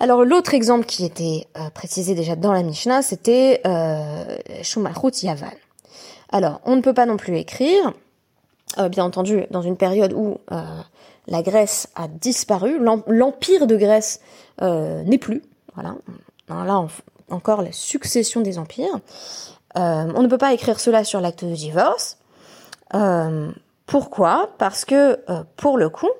Alors 0.00 0.24
l'autre 0.24 0.54
exemple 0.54 0.86
qui 0.86 1.04
était 1.04 1.46
euh, 1.56 1.70
précisé 1.70 2.14
déjà 2.14 2.36
dans 2.36 2.52
la 2.52 2.62
Mishnah, 2.62 3.02
c'était 3.02 3.60
euh, 3.66 4.36
Yavan. 5.22 5.52
Alors, 6.30 6.60
on 6.64 6.74
ne 6.74 6.80
peut 6.80 6.92
pas 6.92 7.06
non 7.06 7.16
plus 7.16 7.38
écrire, 7.38 7.92
euh, 8.78 8.88
bien 8.88 9.04
entendu, 9.04 9.44
dans 9.50 9.62
une 9.62 9.76
période 9.76 10.12
où 10.12 10.38
la 11.28 11.42
Grèce 11.42 11.88
a 11.94 12.08
disparu, 12.08 12.78
l'empire 13.06 13.66
de 13.66 13.76
Grèce 13.76 14.20
n'est 14.60 15.18
plus. 15.18 15.42
Voilà. 15.74 15.94
là, 16.48 16.80
on, 16.80 16.88
encore 17.30 17.62
la 17.62 17.72
succession 17.72 18.40
des 18.40 18.58
empires. 18.58 19.00
Euh, 19.76 20.12
on 20.14 20.22
ne 20.22 20.28
peut 20.28 20.38
pas 20.38 20.54
écrire 20.54 20.80
cela 20.80 21.04
sur 21.04 21.20
l'acte 21.20 21.44
de 21.44 21.54
divorce. 21.54 22.18
Euh, 22.94 23.50
pourquoi? 23.86 24.50
Parce 24.58 24.84
que, 24.84 25.18
euh, 25.30 25.44
pour 25.56 25.76
le 25.76 25.88
coup, 25.88 26.10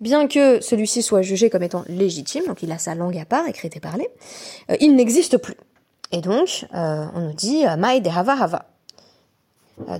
bien 0.00 0.28
que 0.28 0.60
celui-ci 0.60 1.02
soit 1.02 1.22
jugé 1.22 1.50
comme 1.50 1.62
étant 1.62 1.84
légitime, 1.88 2.44
donc 2.46 2.62
il 2.62 2.70
a 2.72 2.78
sa 2.78 2.94
langue 2.94 3.16
à 3.16 3.24
part, 3.24 3.46
écrite 3.46 3.76
et 3.76 3.80
parlée, 3.80 4.08
il 4.80 4.96
n'existe 4.96 5.38
plus. 5.38 5.56
Et 6.12 6.20
donc, 6.20 6.66
on 6.72 7.20
nous 7.20 7.32
dit 7.32 7.64
Maï 7.78 8.00
de 8.00 8.10
Hava 8.10 8.34
Hava. 8.40 8.66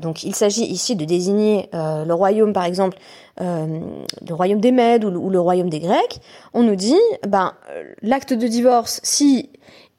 Donc 0.01 0.23
il 0.23 0.37
s'agit 0.37 0.65
ici 0.65 0.95
de 0.95 1.05
désigner 1.05 1.69
le 1.73 2.13
royaume, 2.13 2.53
par 2.53 2.65
exemple, 2.65 2.99
le 3.41 4.33
royaume 4.33 4.61
des 4.61 4.71
Mèdes 4.71 5.05
ou 5.05 5.31
le, 5.31 5.41
royaume 5.41 5.71
des 5.71 5.81
Grecs. 5.81 6.21
On 6.53 6.63
nous 6.63 6.77
dit, 6.77 7.01
ben, 7.27 7.55
l'acte 8.03 8.33
de 8.33 8.47
divorce, 8.47 9.01
si 9.03 9.51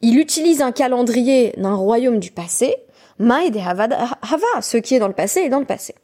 il 0.02 0.20
utilise 0.20 0.62
un 0.62 0.72
calendrier 0.72 1.54
d'un 1.58 1.76
royaume 1.76 2.20
du 2.20 2.32
passé, 2.32 2.76
Maïd 3.18 3.58
ce 4.62 4.78
qui 4.78 4.96
est 4.96 5.00
dans 5.00 5.08
le 5.08 5.14
passé 5.14 5.42
est 5.42 5.50
dans 5.50 5.60
le 5.60 5.66
passé. 5.66 5.96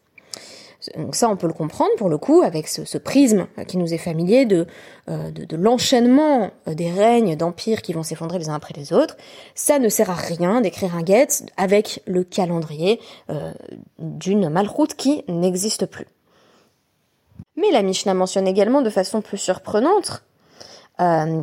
Donc 0.98 1.16
ça, 1.16 1.30
on 1.30 1.36
peut 1.36 1.48
le 1.48 1.54
comprendre 1.54 1.92
pour 1.98 2.10
le 2.10 2.18
coup 2.18 2.42
avec 2.42 2.68
ce, 2.68 2.98
prisme 2.98 3.46
qui 3.68 3.78
nous 3.78 3.94
est 3.94 4.00
familier 4.00 4.46
de, 4.46 4.66
euh, 5.10 5.30
de, 5.30 5.56
l'enchaînement 5.56 6.50
des 6.66 6.90
règnes 6.90 7.36
d'empires 7.36 7.84
qui 7.84 7.94
vont 7.94 8.02
s'effondrer 8.02 8.40
les 8.40 8.50
uns 8.50 8.56
après 8.56 8.74
les 8.76 8.92
autres. 8.92 9.16
Ça 9.54 9.78
ne 9.78 9.90
sert 9.90 10.10
à 10.10 10.16
rien 10.16 10.62
d'écrire 10.62 10.96
un 10.96 11.06
get 11.06 11.28
avec 11.56 12.02
le 12.08 12.24
calendrier 12.24 13.00
euh, 13.30 13.52
d'une 14.00 14.50
malroute 14.50 14.96
qui 14.96 15.24
n'existe 15.28 15.86
plus. 15.86 16.08
Mais 17.56 17.70
la 17.72 17.84
Mishnah 17.84 18.16
mentionne 18.16 18.48
également 18.48 18.82
de 18.82 18.90
façon 18.90 19.22
plus 19.22 19.38
surprenante 19.38 20.24
euh, 21.02 21.42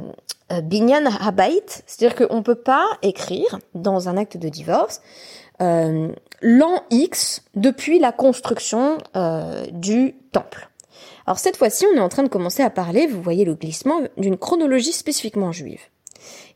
euh, 0.52 0.60
binyan 0.60 1.04
habait, 1.20 1.62
c'est-à-dire 1.86 2.14
qu'on 2.14 2.36
ne 2.36 2.42
peut 2.42 2.54
pas 2.54 2.86
écrire 3.02 3.58
dans 3.74 4.08
un 4.08 4.16
acte 4.16 4.36
de 4.36 4.48
divorce 4.48 5.02
euh, 5.60 6.08
l'an 6.40 6.82
X 6.90 7.42
depuis 7.54 7.98
la 7.98 8.12
construction 8.12 8.98
du 9.72 10.14
temple. 10.32 10.68
Alors 11.26 11.38
cette 11.38 11.56
fois-ci, 11.56 11.84
on 11.92 11.96
est 11.96 12.00
en 12.00 12.08
train 12.08 12.22
de 12.22 12.28
commencer 12.28 12.62
à 12.62 12.70
parler, 12.70 13.06
vous 13.06 13.20
voyez 13.20 13.44
le 13.44 13.54
glissement, 13.54 14.00
d'une 14.16 14.38
chronologie 14.38 14.92
spécifiquement 14.92 15.52
juive. 15.52 15.80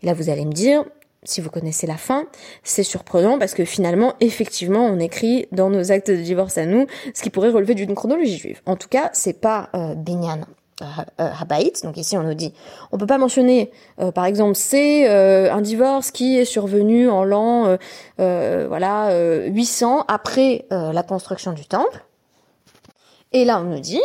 Et 0.02 0.06
là, 0.06 0.14
vous 0.14 0.30
allez 0.30 0.46
me 0.46 0.52
dire, 0.52 0.84
si 1.24 1.40
vous 1.40 1.50
connaissez 1.50 1.86
la 1.86 1.96
fin, 1.96 2.26
c'est 2.64 2.82
surprenant 2.82 3.38
parce 3.38 3.54
que 3.54 3.64
finalement, 3.64 4.14
effectivement, 4.20 4.86
on 4.86 4.98
écrit 4.98 5.46
dans 5.52 5.70
nos 5.70 5.92
actes 5.92 6.10
de 6.10 6.16
divorce 6.16 6.58
à 6.58 6.66
nous 6.66 6.86
ce 7.14 7.22
qui 7.22 7.30
pourrait 7.30 7.50
relever 7.50 7.74
d'une 7.74 7.94
chronologie 7.94 8.38
juive. 8.38 8.60
En 8.66 8.76
tout 8.76 8.88
cas, 8.88 9.10
c'est 9.12 9.40
pas 9.40 9.68
euh, 9.74 9.94
binyan 9.94 10.40
euh, 11.20 11.30
Habait. 11.40 11.72
Donc 11.82 11.96
ici 11.96 12.16
on 12.16 12.22
nous 12.22 12.34
dit, 12.34 12.52
on 12.90 12.98
peut 12.98 13.06
pas 13.06 13.18
mentionner, 13.18 13.70
euh, 14.00 14.10
par 14.10 14.24
exemple, 14.24 14.54
c'est 14.54 15.08
euh, 15.08 15.52
un 15.52 15.60
divorce 15.60 16.10
qui 16.10 16.38
est 16.38 16.44
survenu 16.44 17.08
en 17.08 17.24
l'an, 17.24 17.76
voilà, 18.18 19.10
800 19.46 20.04
après 20.08 20.66
la 20.70 21.02
construction 21.02 21.52
du 21.52 21.64
temple. 21.64 22.04
Et 23.32 23.44
là 23.44 23.60
on 23.60 23.64
nous 23.64 23.80
dit, 23.80 24.00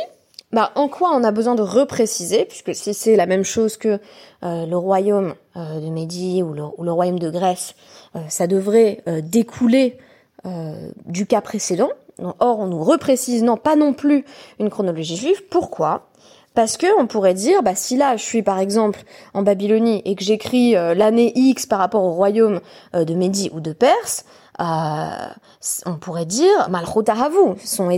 bah 0.51 0.71
en 0.75 0.87
quoi 0.87 1.11
on 1.13 1.23
a 1.23 1.31
besoin 1.31 1.55
de 1.55 1.61
repréciser, 1.61 2.45
puisque 2.45 2.73
si 2.73 2.93
c'est 2.93 3.15
la 3.15 3.25
même 3.25 3.43
chose 3.43 3.77
que 3.77 3.99
le 4.41 4.75
royaume 4.75 5.35
de 5.55 5.89
Médie 5.89 6.43
ou 6.43 6.53
le, 6.53 6.91
royaume 6.91 7.19
de 7.19 7.29
Grèce, 7.29 7.75
ça 8.29 8.47
devrait 8.47 9.03
découler 9.23 9.97
du 11.05 11.25
cas 11.25 11.41
précédent. 11.41 11.89
Or, 12.39 12.59
on 12.59 12.67
nous 12.67 12.83
reprécise 12.83 13.43
non 13.43 13.57
pas 13.57 13.75
non 13.75 13.93
plus 13.93 14.25
une 14.59 14.69
chronologie 14.69 15.17
juive. 15.17 15.43
Pourquoi? 15.49 16.09
Parce 16.57 16.75
que 16.75 16.87
on 16.99 17.05
pourrait 17.05 17.35
dire, 17.35 17.61
bah 17.61 17.75
si 17.75 17.97
là 17.97 18.17
je 18.17 18.23
suis 18.23 18.41
par 18.41 18.57
exemple 18.57 19.03
en 19.35 19.43
Babylonie 19.43 20.01
et 20.05 20.15
que 20.15 20.23
j'écris 20.23 20.75
euh, 20.75 20.95
l'année 20.95 21.31
X 21.35 21.67
par 21.67 21.77
rapport 21.77 22.03
au 22.03 22.13
royaume 22.13 22.61
euh, 22.95 23.05
de 23.05 23.13
Médie 23.13 23.51
ou 23.53 23.59
de 23.59 23.73
Perse, 23.73 24.25
on 24.57 25.97
pourrait 26.01 26.25
dire 26.25 26.67
Malchut 26.67 27.11
sont 27.63 27.91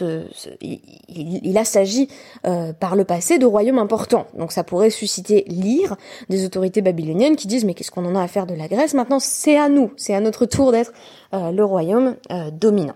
il, 0.00 1.58
a 1.58 1.64
s'agi 1.64 2.08
euh, 2.46 2.72
par 2.72 2.96
le 2.96 3.04
passé 3.04 3.38
de 3.38 3.46
royaumes 3.46 3.78
importants. 3.78 4.26
Donc 4.38 4.52
ça 4.52 4.64
pourrait 4.64 4.90
susciter 4.90 5.44
l'ire 5.48 5.96
des 6.28 6.44
autorités 6.44 6.82
babyloniennes 6.82 7.36
qui 7.36 7.46
disent 7.46 7.64
mais 7.64 7.74
qu'est-ce 7.74 7.90
qu'on 7.90 8.04
en 8.06 8.14
a 8.14 8.22
à 8.22 8.28
faire 8.28 8.46
de 8.46 8.54
la 8.54 8.68
Grèce? 8.68 8.94
Maintenant 8.94 9.20
c'est 9.20 9.56
à 9.56 9.68
nous, 9.68 9.92
c'est 9.96 10.14
à 10.14 10.20
notre 10.20 10.46
tour 10.46 10.72
d'être 10.72 10.92
euh, 11.34 11.50
le 11.50 11.64
royaume 11.64 12.16
euh, 12.30 12.50
dominant. 12.50 12.94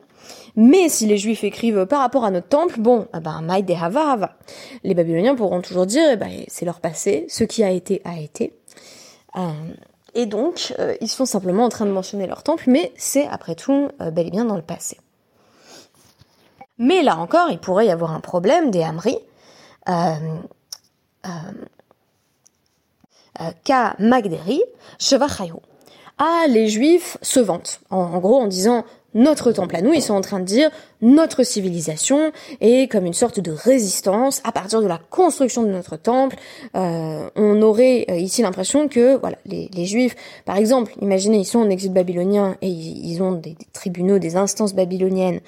Mais 0.57 0.89
si 0.89 1.07
les 1.07 1.19
Juifs 1.19 1.45
écrivent 1.45 1.87
par 1.87 2.01
rapport 2.01 2.25
à 2.25 2.31
notre 2.31 2.49
temple, 2.49 2.81
bon, 2.81 3.07
eh 3.15 3.21
ben 3.21 3.43
de 3.43 3.75
hava. 3.75 4.37
Les 4.85 4.95
Babyloniens 4.95 5.35
pourront 5.35 5.61
toujours 5.61 5.87
dire 5.87 6.17
ben, 6.17 6.45
c'est 6.49 6.65
leur 6.65 6.81
passé, 6.81 7.27
ce 7.29 7.45
qui 7.45 7.63
a 7.63 7.71
été 7.71 8.01
a 8.05 8.19
été. 8.19 8.53
et 10.15 10.27
donc 10.27 10.75
ils 11.01 11.09
sont 11.09 11.27
simplement 11.27 11.65
en 11.65 11.69
train 11.69 11.85
de 11.87 11.91
mentionner 11.91 12.27
leur 12.27 12.43
temple, 12.43 12.65
mais 12.69 12.93
c'est 12.97 13.27
après 13.27 13.55
tout 13.55 13.89
bel 13.99 14.29
et 14.29 14.31
bien 14.31 14.45
dans 14.47 14.57
le 14.57 14.63
passé. 14.63 14.97
Mais 16.79 17.03
là 17.03 17.17
encore, 17.17 17.49
il 17.51 17.59
pourrait 17.59 17.87
y 17.87 17.91
avoir 17.91 18.13
un 18.13 18.21
problème 18.21 18.71
des. 18.71 18.83
Euh, 18.83 20.15
euh, 21.27 21.29
euh 23.41 23.51
Ka 23.65 23.97
Magderi, 23.99 24.63
Ah, 26.19 26.45
les 26.49 26.69
Juifs 26.69 27.19
se 27.23 27.41
vantent. 27.41 27.81
En, 27.91 28.19
gros, 28.19 28.41
en 28.41 28.47
disant 28.47 28.85
notre 29.17 29.51
temple 29.51 29.75
à 29.75 29.81
nous, 29.81 29.95
ils 29.95 30.03
sont 30.03 30.15
en 30.15 30.21
train 30.21 30.41
de 30.41 30.45
dire 30.45 30.71
notre 31.01 31.43
civilisation 31.43 32.33
est 32.61 32.91
comme 32.91 33.07
une 33.07 33.15
sorte 33.15 33.41
de 33.41 33.51
résistance 33.51 34.43
à 34.45 34.53
partir 34.53 34.83
de 34.83 34.87
la 34.87 34.99
construction 34.99 35.63
de 35.63 35.69
notre 35.69 35.97
temple. 35.97 36.37
Euh, 36.77 37.29
on 37.35 37.63
aurait 37.63 38.05
euh, 38.11 38.17
ici 38.17 38.43
l'impression 38.43 38.89
que 38.89 39.17
voilà 39.17 39.39
les, 39.47 39.87
Juifs, 39.87 40.15
par 40.45 40.57
exemple, 40.57 40.93
imaginez 41.01 41.39
ils 41.39 41.45
sont 41.47 41.61
en 41.61 41.71
exil 41.71 41.93
babylonien 41.93 42.57
et 42.61 42.69
ils, 42.69 43.23
ont 43.23 43.33
des, 43.33 43.57
tribunaux, 43.73 44.19
des 44.19 44.37
instances 44.37 44.75
babyloniennes, 44.75 45.41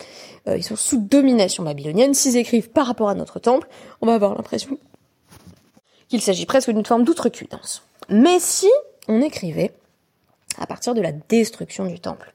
euh, 0.48 0.56
ils 0.56 0.64
sont 0.64 0.76
sous 0.76 0.98
domination 0.98 1.62
babylonienne. 1.62 2.14
S'ils 2.14 2.36
écrivent 2.36 2.70
par 2.70 2.86
rapport 2.86 3.10
à 3.10 3.14
notre 3.14 3.38
temple, 3.38 3.68
on 4.00 4.06
va 4.06 4.14
avoir 4.14 4.34
l'impression 4.34 4.78
qu'il 6.08 6.22
s'agit 6.22 6.46
presque 6.46 6.70
d'une 6.70 6.86
forme 6.86 7.04
d'outrecuidance. 7.04 7.82
Mais 8.08 8.38
si 8.40 8.70
on 9.08 9.20
écrivait 9.20 9.72
à 10.58 10.66
partir 10.66 10.94
de 10.94 11.02
la 11.02 11.12
destruction 11.12 11.84
du 11.84 12.00
temple, 12.00 12.32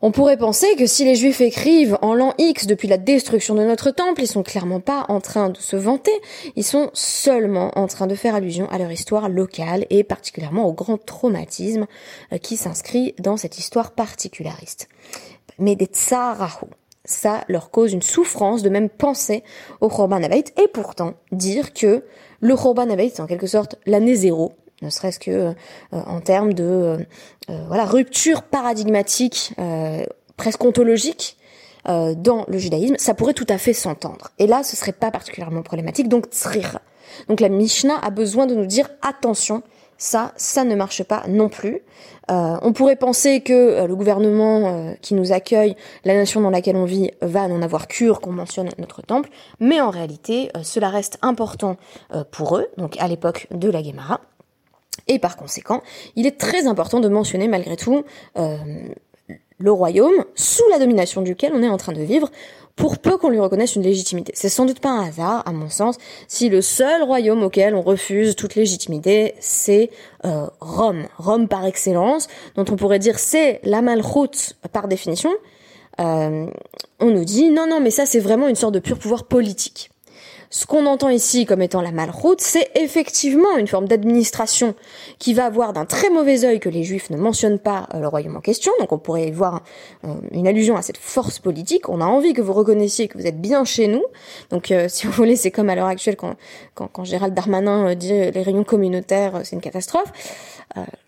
on 0.00 0.12
pourrait 0.12 0.36
penser 0.36 0.76
que 0.76 0.86
si 0.86 1.04
les 1.04 1.16
Juifs 1.16 1.40
écrivent 1.40 1.98
en 2.02 2.14
l'an 2.14 2.32
X 2.38 2.68
depuis 2.68 2.86
la 2.86 2.98
destruction 2.98 3.56
de 3.56 3.64
notre 3.64 3.90
temple, 3.90 4.22
ils 4.22 4.28
sont 4.28 4.44
clairement 4.44 4.78
pas 4.78 5.04
en 5.08 5.20
train 5.20 5.48
de 5.48 5.56
se 5.56 5.74
vanter, 5.74 6.12
ils 6.54 6.64
sont 6.64 6.90
seulement 6.92 7.76
en 7.76 7.88
train 7.88 8.06
de 8.06 8.14
faire 8.14 8.36
allusion 8.36 8.70
à 8.70 8.78
leur 8.78 8.92
histoire 8.92 9.28
locale 9.28 9.86
et 9.90 10.04
particulièrement 10.04 10.66
au 10.66 10.72
grand 10.72 10.98
traumatisme 10.98 11.88
euh, 12.32 12.38
qui 12.38 12.56
s'inscrit 12.56 13.16
dans 13.18 13.36
cette 13.36 13.58
histoire 13.58 13.90
particulariste. 13.90 14.88
Mais 15.58 15.74
des 15.74 15.86
tsarahu, 15.86 16.66
ça 17.04 17.42
leur 17.48 17.72
cause 17.72 17.92
une 17.92 18.02
souffrance 18.02 18.62
de 18.62 18.68
même 18.68 18.90
penser 18.90 19.42
au 19.80 19.88
Chorban 19.88 20.22
Abait 20.22 20.44
et 20.62 20.68
pourtant 20.68 21.14
dire 21.32 21.72
que 21.72 22.04
le 22.40 22.54
Chorban 22.54 22.88
Abait 22.88 23.10
c'est 23.12 23.22
en 23.22 23.26
quelque 23.26 23.48
sorte 23.48 23.74
l'année 23.84 24.14
zéro 24.14 24.52
ne 24.82 24.90
serait-ce 24.90 25.18
que 25.18 25.30
euh, 25.30 25.52
en 25.92 26.20
termes 26.20 26.52
de 26.52 26.64
euh, 26.64 26.98
euh, 27.50 27.64
voilà 27.66 27.84
rupture 27.84 28.42
paradigmatique 28.42 29.54
presque 30.36 30.64
ontologique 30.64 31.36
dans 31.86 32.44
le 32.48 32.58
judaïsme, 32.58 32.96
ça 32.98 33.14
pourrait 33.14 33.32
tout 33.32 33.46
à 33.48 33.56
fait 33.56 33.72
s'entendre. 33.72 34.30
Et 34.38 34.46
là, 34.46 34.62
ce 34.62 34.76
serait 34.76 34.92
pas 34.92 35.10
particulièrement 35.10 35.62
problématique. 35.62 36.08
Donc 36.08 36.28
tsrir. 36.28 36.80
Donc 37.28 37.40
la 37.40 37.48
Mishnah 37.48 37.98
a 38.02 38.10
besoin 38.10 38.44
de 38.44 38.54
nous 38.54 38.66
dire 38.66 38.90
attention, 39.00 39.62
ça, 39.96 40.32
ça 40.36 40.64
ne 40.64 40.74
marche 40.74 41.02
pas 41.02 41.22
non 41.28 41.48
plus. 41.48 41.80
on 42.28 42.72
pourrait 42.74 42.96
penser 42.96 43.40
que 43.40 43.86
le 43.86 43.96
gouvernement 43.96 44.94
qui 45.00 45.14
nous 45.14 45.32
accueille, 45.32 45.76
la 46.04 46.14
nation 46.14 46.42
dans 46.42 46.50
laquelle 46.50 46.76
on 46.76 46.84
vit, 46.84 47.10
va 47.22 47.48
n'en 47.48 47.62
avoir 47.62 47.88
cure 47.88 48.20
qu'on 48.20 48.32
mentionne 48.32 48.68
notre 48.76 49.00
temple, 49.00 49.30
mais 49.58 49.80
en 49.80 49.88
réalité, 49.88 50.50
cela 50.62 50.90
reste 50.90 51.18
important 51.22 51.78
pour 52.32 52.58
eux, 52.58 52.66
donc 52.76 53.00
à 53.00 53.08
l'époque 53.08 53.46
de 53.50 53.70
la 53.70 53.80
Guémara. 53.80 54.20
Et 55.06 55.18
par 55.18 55.36
conséquent, 55.36 55.82
il 56.16 56.26
est 56.26 56.38
très 56.38 56.66
important 56.66 57.00
de 57.00 57.08
mentionner 57.08 57.48
malgré 57.48 57.76
tout 57.76 58.04
euh, 58.36 58.56
le 59.58 59.72
royaume 59.72 60.24
sous 60.34 60.68
la 60.70 60.78
domination 60.78 61.22
duquel 61.22 61.52
on 61.54 61.62
est 61.62 61.68
en 61.68 61.76
train 61.76 61.92
de 61.92 62.02
vivre, 62.02 62.30
pour 62.78 62.98
peu 62.98 63.18
qu'on 63.18 63.28
lui 63.28 63.40
reconnaisse 63.40 63.74
une 63.74 63.82
légitimité. 63.82 64.32
C'est 64.36 64.48
sans 64.48 64.64
doute 64.64 64.78
pas 64.78 64.90
un 64.90 65.08
hasard, 65.08 65.42
à 65.46 65.52
mon 65.52 65.68
sens, 65.68 65.96
si 66.28 66.48
le 66.48 66.62
seul 66.62 67.02
royaume 67.02 67.42
auquel 67.42 67.74
on 67.74 67.82
refuse 67.82 68.36
toute 68.36 68.54
légitimité, 68.54 69.34
c'est 69.40 69.90
euh, 70.24 70.46
Rome. 70.60 71.06
Rome 71.18 71.48
par 71.48 71.66
excellence, 71.66 72.28
dont 72.54 72.64
on 72.70 72.76
pourrait 72.76 73.00
dire 73.00 73.18
c'est 73.18 73.60
la 73.64 73.82
malchoute 73.82 74.54
par 74.72 74.86
définition. 74.86 75.30
Euh, 76.00 76.46
on 77.00 77.10
nous 77.10 77.24
dit 77.24 77.50
non, 77.50 77.66
non, 77.68 77.80
mais 77.80 77.90
ça 77.90 78.06
c'est 78.06 78.20
vraiment 78.20 78.46
une 78.46 78.54
sorte 78.54 78.74
de 78.74 78.78
pur 78.78 78.98
pouvoir 78.98 79.24
politique. 79.24 79.90
Ce 80.50 80.64
qu'on 80.64 80.86
entend 80.86 81.10
ici 81.10 81.44
comme 81.44 81.60
étant 81.60 81.82
la 81.82 81.90
malroute, 81.90 82.40
c'est 82.40 82.70
effectivement 82.74 83.58
une 83.58 83.66
forme 83.66 83.86
d'administration 83.86 84.74
qui 85.18 85.34
va 85.34 85.44
avoir 85.44 85.74
d'un 85.74 85.84
très 85.84 86.08
mauvais 86.08 86.44
œil 86.44 86.58
que 86.58 86.70
les 86.70 86.84
juifs 86.84 87.10
ne 87.10 87.18
mentionnent 87.18 87.58
pas 87.58 87.86
euh, 87.92 88.00
le 88.00 88.08
royaume 88.08 88.36
en 88.36 88.40
question. 88.40 88.72
Donc 88.80 88.92
on 88.92 88.98
pourrait 88.98 89.30
voir 89.30 89.62
euh, 90.04 90.14
une 90.30 90.48
allusion 90.48 90.76
à 90.76 90.82
cette 90.82 90.96
force 90.96 91.38
politique. 91.38 91.90
On 91.90 92.00
a 92.00 92.06
envie 92.06 92.32
que 92.32 92.40
vous 92.40 92.54
reconnaissiez 92.54 93.08
que 93.08 93.18
vous 93.18 93.26
êtes 93.26 93.40
bien 93.40 93.64
chez 93.64 93.88
nous. 93.88 94.04
Donc 94.50 94.70
euh, 94.70 94.86
si 94.88 95.06
vous 95.06 95.12
voulez, 95.12 95.36
c'est 95.36 95.50
comme 95.50 95.68
à 95.68 95.74
l'heure 95.74 95.86
actuelle 95.86 96.16
quand, 96.16 96.36
Gérald 97.04 97.34
Darmanin 97.34 97.94
dit 97.94 98.08
les 98.08 98.42
réunions 98.42 98.64
communautaires, 98.64 99.40
c'est 99.44 99.54
une 99.54 99.62
catastrophe. 99.62 100.12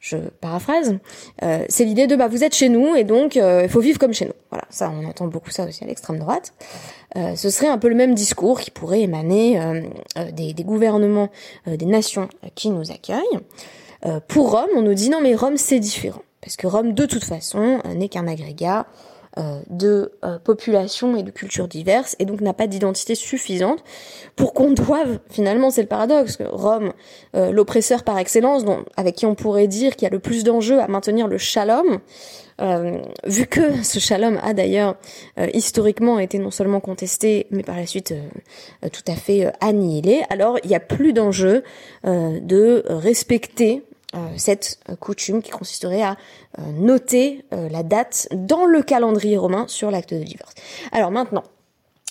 Je 0.01 0.17
paraphrase. 0.41 0.99
c'est 1.69 1.85
l'idée 1.85 2.07
de 2.07 2.17
bah 2.17 2.27
vous 2.27 2.43
êtes 2.43 2.55
chez 2.55 2.69
nous 2.69 2.97
et 2.97 3.05
donc 3.05 3.37
il 3.37 3.69
faut 3.69 3.81
vivre 3.81 3.99
comme 3.99 4.15
chez 4.15 4.25
nous. 4.25 4.33
Voilà, 4.51 4.65
ça 4.71 4.91
on 4.91 5.05
entend 5.07 5.27
beaucoup 5.27 5.51
ça 5.51 5.65
aussi 5.65 5.85
à 5.85 5.87
l'extrême 5.87 6.19
droite. 6.19 6.53
Euh, 7.17 7.35
ce 7.35 7.51
serait 7.51 7.67
un 7.67 7.79
peu 7.79 7.89
le 7.89 7.95
même 7.95 8.15
discours 8.15 8.61
qui 8.61 8.71
pourrait 8.71 9.01
émaner 9.01 9.61
euh, 9.61 9.83
euh, 10.17 10.31
des, 10.31 10.55
gouvernements 10.63 11.31
des 11.67 11.87
nations 11.87 12.29
qui 12.55 12.71
nous 12.71 12.93
accueillent. 12.93 13.41
pour 14.29 14.53
Rome, 14.53 14.71
on 14.77 14.83
nous 14.83 14.95
dit 14.95 15.11
non 15.11 15.21
mais 15.21 15.35
Rome 15.35 15.57
c'est 15.57 15.81
différent, 15.81 16.23
parce 16.41 16.57
que 16.57 16.67
Rome 16.67 16.93
de 16.93 17.07
toute 17.07 17.25
façon 17.25 17.81
n'est 17.95 18.09
qu'un 18.09 18.29
agrégat 18.29 18.87
de 19.69 20.13
populations 20.43 21.17
et 21.17 21.23
de 21.23 21.31
cultures 21.31 21.69
diverses 21.69 22.17
et 22.19 22.25
donc 22.25 22.41
n'a 22.41 22.53
pas 22.53 22.67
d'identité 22.67 23.15
suffisante 23.15 23.83
pour 24.35 24.53
qu'on 24.53 24.73
doive 24.73 25.21
finalement 25.31 25.71
c'est 25.71 25.83
le 25.83 25.89
paradoxe 25.89 26.37
que 26.37 26.43
Rome 26.43 26.93
l'oppresseur 27.35 28.03
par 28.03 28.19
excellence 28.19 28.65
dont, 28.65 28.85
avec 28.97 29.15
qui 29.15 29.27
on 29.27 29.37
pourrait 29.37 29.69
dire 29.69 29.95
qu'il 29.95 30.03
y 30.03 30.11
a 30.11 30.11
le 30.11 30.19
plus 30.19 30.43
d'enjeux 30.43 30.81
à 30.81 30.89
maintenir 30.89 31.29
le 31.29 31.39
shalom 31.39 32.01
euh, 32.61 32.99
vu 33.25 33.47
que 33.47 33.83
ce 33.83 33.99
shalom 33.99 34.39
a 34.43 34.53
d'ailleurs 34.53 34.97
euh, 35.39 35.47
historiquement 35.55 36.19
été 36.19 36.39
non 36.39 36.51
seulement 36.51 36.81
contesté, 36.81 37.47
mais 37.51 37.63
par 37.63 37.77
la 37.77 37.87
suite 37.87 38.13
euh, 38.13 38.89
tout 38.91 39.05
à 39.07 39.15
fait 39.15 39.51
annihilé, 39.61 40.23
alors 40.29 40.59
il 40.63 40.69
n'y 40.69 40.77
a 40.77 40.81
plus 40.81 41.13
d'enjeu 41.13 41.63
de 42.05 42.85
respecter 42.87 43.83
cette 44.37 44.81
coutume 44.99 45.41
qui 45.41 45.51
consisterait 45.51 46.03
à 46.03 46.17
noter 46.73 47.45
la 47.53 47.83
date 47.83 48.29
dans 48.33 48.65
le 48.65 48.83
calendrier 48.83 49.37
romain 49.37 49.67
sur 49.69 49.91
l'acte 49.91 50.13
de 50.13 50.23
divorce. 50.25 50.55
Alors 50.91 51.11
maintenant, 51.11 51.45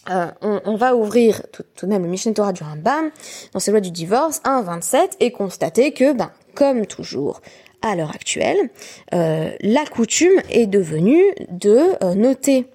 on, 0.07 0.75
va 0.75 0.95
ouvrir 0.95 1.41
tout, 1.51 1.63
de 1.81 1.87
même 1.87 2.03
le 2.03 2.09
Mishneh 2.09 2.33
Torah 2.33 2.53
du 2.53 2.63
Rambam 2.63 3.11
dans 3.53 3.59
ses 3.59 3.71
lois 3.71 3.81
du 3.81 3.91
divorce 3.91 4.41
1.27 4.45 5.17
et 5.19 5.31
constater 5.31 5.91
que, 5.91 6.13
ben, 6.13 6.31
comme 6.55 6.85
toujours, 6.85 7.41
à 7.81 7.95
l'heure 7.95 8.11
actuelle, 8.11 8.69
euh, 9.13 9.51
la 9.61 9.85
coutume 9.85 10.41
est 10.49 10.67
devenue 10.67 11.23
de 11.49 12.03
euh, 12.03 12.13
noter 12.13 12.67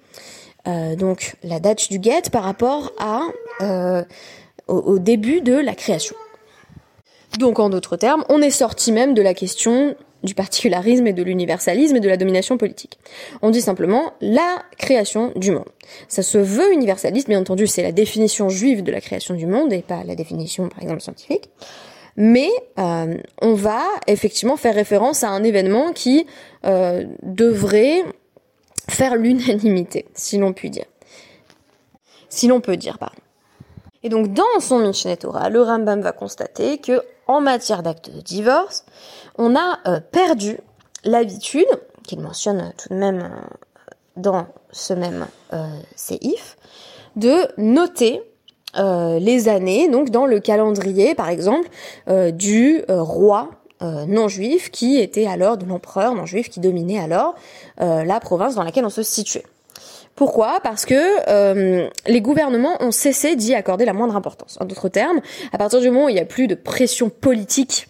euh, 0.67 0.95
donc 0.95 1.35
la 1.43 1.59
date 1.59 1.89
du 1.89 1.99
guet 1.99 2.29
par 2.31 2.43
rapport 2.43 2.91
à 2.97 3.21
au, 4.67 4.99
début 4.99 5.41
de 5.41 5.53
la 5.53 5.75
création. 5.75 6.15
Donc 7.39 7.59
en 7.59 7.69
d'autres 7.69 7.97
termes, 7.97 8.23
on 8.29 8.41
est 8.41 8.51
sorti 8.51 8.91
même 8.91 9.13
de 9.13 9.21
la 9.21 9.33
question 9.33 9.95
du 10.23 10.33
particularisme 10.33 11.05
et 11.05 11.13
de 11.13 11.21
l'universalisme 11.21 11.97
et 11.97 11.99
de 11.99 12.09
la 12.09 12.17
domination 12.17 12.57
politique. 12.57 12.97
On 13.41 13.51
dit 13.51 13.61
simplement 13.61 14.13
la 14.21 14.63
création 14.77 15.31
du 15.35 15.51
monde. 15.51 15.69
Ça 16.07 16.23
se 16.23 16.37
veut 16.37 16.73
universaliste, 16.73 17.27
bien 17.27 17.39
entendu, 17.39 17.67
c'est 17.67 17.83
la 17.83 17.91
définition 17.91 18.49
juive 18.49 18.81
de 18.81 18.91
la 18.91 19.01
création 19.01 19.35
du 19.35 19.45
monde 19.45 19.71
et 19.71 19.81
pas 19.81 20.03
la 20.03 20.15
définition, 20.15 20.67
par 20.69 20.81
exemple, 20.81 21.01
scientifique 21.01 21.49
mais 22.17 22.49
euh, 22.79 23.17
on 23.41 23.53
va 23.53 23.83
effectivement 24.07 24.57
faire 24.57 24.75
référence 24.75 25.23
à 25.23 25.29
un 25.29 25.43
événement 25.43 25.91
qui 25.91 26.25
euh, 26.65 27.05
devrait 27.23 28.03
faire 28.89 29.15
l'unanimité, 29.15 30.05
si 30.13 30.37
l'on 30.37 30.53
peut 30.53 30.69
dire. 30.69 30.85
Si 32.29 32.47
l'on 32.47 32.61
peut 32.61 32.77
dire, 32.77 32.97
pardon. 32.97 33.21
Et 34.05 34.09
donc 34.09 34.33
dans 34.33 34.59
son 34.59 34.77
Mishneh 34.77 35.17
le 35.49 35.61
Rambam 35.63 35.99
va 35.99 36.11
constater 36.11 36.77
que 36.77 37.01
en 37.25 37.41
matière 37.41 37.81
d'acte 37.81 38.11
de 38.15 38.21
divorce, 38.21 38.85
on 39.39 39.55
a 39.55 39.79
euh, 39.87 39.99
perdu 39.99 40.59
l'habitude, 41.03 41.65
qu'il 42.03 42.19
mentionne 42.19 42.71
tout 42.77 42.89
de 42.89 42.99
même 42.99 43.31
dans 44.15 44.45
ce 44.71 44.93
même 44.93 45.25
séif, 45.95 46.55
de 47.15 47.47
noter 47.57 48.21
les 48.75 49.47
années, 49.49 49.89
donc 49.89 50.09
dans 50.09 50.25
le 50.25 50.39
calendrier, 50.39 51.15
par 51.15 51.29
exemple, 51.29 51.67
du 52.33 52.83
roi 52.89 53.49
non 53.81 54.27
juif 54.27 54.69
qui 54.69 54.99
était 54.99 55.25
alors 55.27 55.57
de 55.57 55.65
l'empereur 55.65 56.13
non 56.13 56.25
juif 56.25 56.49
qui 56.49 56.59
dominait 56.59 56.99
alors 56.99 57.35
la 57.77 58.19
province 58.19 58.55
dans 58.55 58.63
laquelle 58.63 58.85
on 58.85 58.89
se 58.89 59.03
situait. 59.03 59.45
Pourquoi? 60.15 60.59
Parce 60.63 60.85
que 60.85 60.95
euh, 61.29 61.89
les 62.07 62.21
gouvernements 62.21 62.77
ont 62.79 62.91
cessé 62.91 63.35
d'y 63.35 63.53
accorder 63.53 63.83
la 63.83 63.93
moindre 63.93 64.15
importance. 64.15 64.57
En 64.61 64.65
d'autres 64.65 64.87
termes, 64.87 65.19
à 65.51 65.57
partir 65.57 65.81
du 65.81 65.89
moment 65.89 66.05
où 66.05 66.09
il 66.09 66.13
n'y 66.13 66.21
a 66.21 66.25
plus 66.25 66.47
de 66.47 66.55
pression 66.55 67.09
politique 67.09 67.89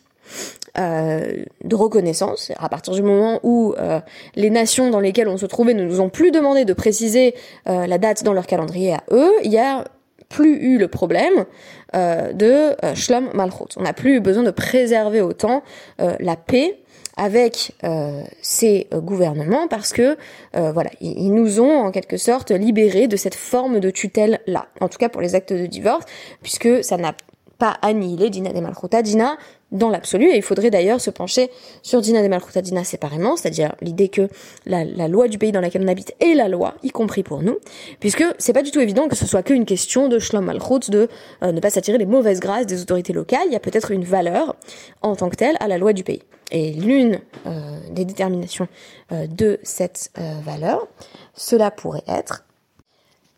euh, 0.80 1.44
de 1.64 1.76
reconnaissance, 1.76 2.52
à 2.58 2.68
partir 2.68 2.94
du 2.94 3.04
moment 3.04 3.40
où 3.44 3.76
euh, 3.78 4.00
les 4.36 4.50
nations 4.50 4.90
dans 4.90 5.00
lesquelles 5.00 5.28
on 5.28 5.38
se 5.38 5.46
trouvait 5.46 5.76
ne 5.76 5.84
nous 5.84 6.02
ont 6.02 6.10
plus 6.10 6.32
demandé 6.32 6.66
de 6.66 6.74
préciser 6.74 7.36
la 7.68 7.98
date 8.00 8.24
dans 8.24 8.34
leur 8.34 8.48
calendrier 8.48 8.94
à 8.94 9.04
eux, 9.12 9.32
il 9.44 9.52
y 9.52 9.60
a 9.60 9.84
plus 10.28 10.58
eu 10.58 10.78
le 10.80 10.88
problème 10.88 11.46
de 11.94 12.76
Shlom 12.96 13.30
Malchut. 13.36 13.78
On 13.78 13.84
n'a 13.84 13.94
plus 13.94 14.16
eu 14.16 14.20
besoin 14.20 14.44
de 14.44 14.52
préserver 14.52 15.22
autant 15.22 15.62
la 16.00 16.36
paix 16.36 16.80
avec 17.18 17.74
euh, 17.84 18.24
ces 18.42 18.88
euh, 18.94 19.00
gouvernements 19.00 19.68
parce 19.68 19.94
que 19.94 20.18
euh, 20.56 20.72
voilà, 20.72 20.90
ils, 21.00 21.34
nous 21.34 21.60
ont 21.60 21.86
en 21.86 21.92
quelque 21.92 22.18
sorte 22.18 22.52
libérés 22.52 23.08
de 23.08 23.16
cette 23.16 23.36
forme 23.36 23.80
de 23.80 23.90
tutelle 23.90 24.40
là. 24.48 24.68
En 24.82 24.90
tout 24.90 24.98
cas 24.98 25.10
pour 25.10 25.22
les 25.22 25.36
actes 25.36 25.54
de 25.54 25.66
divorce, 25.66 26.06
puisque 26.42 26.84
ça 26.84 26.98
n'a 26.98 27.14
pas 27.58 27.78
annihilé 27.82 28.30
Dina 28.30 28.52
de 28.52 28.60
Malchouta 28.60 29.02
Dina 29.02 29.38
dans 29.76 29.90
l'absolu, 29.90 30.30
et 30.30 30.38
il 30.38 30.42
faudrait 30.42 30.70
d'ailleurs 30.70 31.02
se 31.02 31.10
pencher 31.10 31.50
sur 31.82 32.02
Dina 32.02 32.24
de 32.24 32.28
Malchouta 32.28 32.62
Dina 32.62 32.84
séparément, 32.84 33.36
c'est-à-dire 33.36 33.76
l'idée 33.82 34.10
que 34.10 34.28
la, 34.66 34.84
loi 35.08 35.28
du 35.28 35.38
pays 35.38 35.52
dans 35.52 35.62
lequel 35.62 35.84
on 35.84 35.88
habite 35.88 36.14
est 36.20 36.34
la 36.34 36.48
loi, 36.48 36.76
y 36.84 36.90
compris 36.90 37.24
pour 37.24 37.42
nous, 37.42 37.58
puisque 38.00 38.24
c'est 38.38 38.54
pas 38.54 38.64
du 38.64 38.72
tout 38.72 38.80
évident 38.80 39.08
que 39.08 39.16
ce 39.16 39.28
soit 39.28 39.44
qu'une 39.44 39.66
question 39.66 40.08
de 40.08 40.20
Shlom 40.20 40.46
Malchut, 40.46 40.90
de 40.90 41.08
ne 41.42 41.60
pas 41.60 41.70
s'attirer 41.70 41.98
les 41.98 42.06
mauvaises 42.06 42.40
grâces 42.40 42.66
des 42.66 42.82
autorités 42.82 43.14
locales, 43.14 43.48
il 43.48 43.54
y 43.54 43.56
a 43.56 43.60
peut-être 43.60 43.92
une 43.92 44.04
valeur 44.04 44.56
en 45.02 45.16
tant 45.16 45.30
que 45.30 45.36
telle 45.36 45.58
à 45.60 45.68
la 45.68 45.78
loi 45.78 45.94
du 45.94 46.04
pays. 46.04 46.22
Et 46.52 46.74
l'une 46.74 47.20
euh, 47.48 47.80
des 47.90 48.06
déterminations 48.06 48.68
euh, 49.12 49.28
de 49.28 49.60
cette 49.64 50.12
euh, 50.18 50.40
valeur, 50.44 50.88
cela 51.34 51.72
pourrait 51.72 52.04
être, 52.08 52.46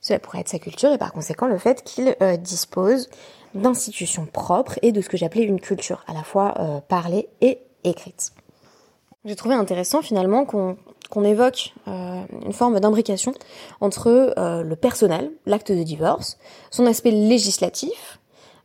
cela 0.02 0.20
pourrait 0.20 0.42
être 0.42 0.50
sa 0.50 0.60
culture 0.60 0.92
et 0.92 0.98
par 0.98 1.14
conséquent 1.14 1.48
le 1.48 1.58
fait 1.58 1.84
qu'il 1.84 2.16
dispose 2.40 3.10
d'institutions 3.58 4.26
propres 4.26 4.80
et 4.82 4.92
de 4.92 5.02
ce 5.02 5.10
que 5.10 5.18
j'appelais 5.18 5.44
une 5.44 5.60
culture, 5.60 6.04
à 6.08 6.14
la 6.14 6.24
fois 6.24 6.54
parlée 6.88 7.28
et 7.42 7.60
écrite. 7.84 8.32
J'ai 9.26 9.36
trouvé 9.36 9.56
intéressant 9.56 10.02
finalement 10.02 10.46
qu'on 10.46 11.24
évoque 11.24 11.74
une 11.86 12.54
forme 12.54 12.80
d'imbrication 12.80 13.34
entre 13.82 14.34
le 14.38 14.76
personnel, 14.76 15.32
l'acte 15.46 15.72
de 15.72 15.84
divorce, 15.84 16.38
son 16.72 16.86
aspect 16.86 17.12
législatif, 17.12 18.20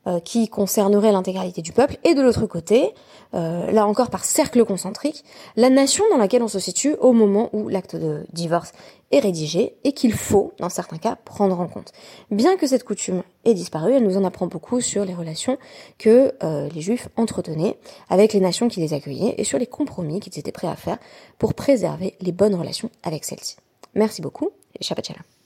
euh, 0.08 0.18
qui 0.18 0.48
concernerait 0.48 1.12
l'intégralité 1.12 1.62
du 1.62 1.72
peuple, 1.72 1.96
et 2.02 2.14
de 2.14 2.22
l'autre 2.22 2.46
côté, 2.46 2.92
euh, 3.34 3.70
là 3.70 3.86
encore 3.86 4.10
par 4.10 4.24
cercle 4.24 4.64
concentrique, 4.64 5.24
la 5.56 5.70
nation 5.70 6.04
dans 6.10 6.16
laquelle 6.16 6.42
on 6.42 6.48
se 6.48 6.58
situe 6.58 6.96
au 7.00 7.12
moment 7.12 7.50
où 7.52 7.68
l'acte 7.68 7.94
de 7.94 8.26
divorce 8.32 8.72
est 9.12 9.20
rédigé 9.20 9.76
et 9.84 9.92
qu'il 9.92 10.12
faut, 10.12 10.54
dans 10.58 10.68
certains 10.70 10.98
cas, 10.98 11.16
prendre 11.24 11.60
en 11.60 11.68
compte. 11.68 11.92
Bien 12.30 12.56
que 12.56 12.66
cette 12.66 12.82
coutume 12.82 13.22
ait 13.44 13.54
disparu, 13.54 13.92
elle 13.92 14.02
nous 14.02 14.16
en 14.16 14.24
apprend 14.24 14.48
beaucoup 14.48 14.80
sur 14.80 15.04
les 15.04 15.14
relations 15.14 15.56
que 15.98 16.32
euh, 16.42 16.68
les 16.74 16.80
juifs 16.80 17.08
entretenaient 17.16 17.76
avec 18.08 18.32
les 18.32 18.40
nations 18.40 18.68
qui 18.68 18.80
les 18.80 18.94
accueillaient 18.94 19.36
et 19.38 19.44
sur 19.44 19.58
les 19.58 19.66
compromis 19.66 20.18
qu'ils 20.18 20.38
étaient 20.38 20.50
prêts 20.50 20.66
à 20.66 20.76
faire 20.76 20.98
pour 21.38 21.54
préserver 21.54 22.16
les 22.20 22.32
bonnes 22.32 22.54
relations 22.54 22.90
avec 23.02 23.24
celles-ci. 23.24 23.56
Merci 23.94 24.22
beaucoup 24.22 24.50
et 24.80 24.82
Shabbat 24.82 25.06
Shalom. 25.06 25.41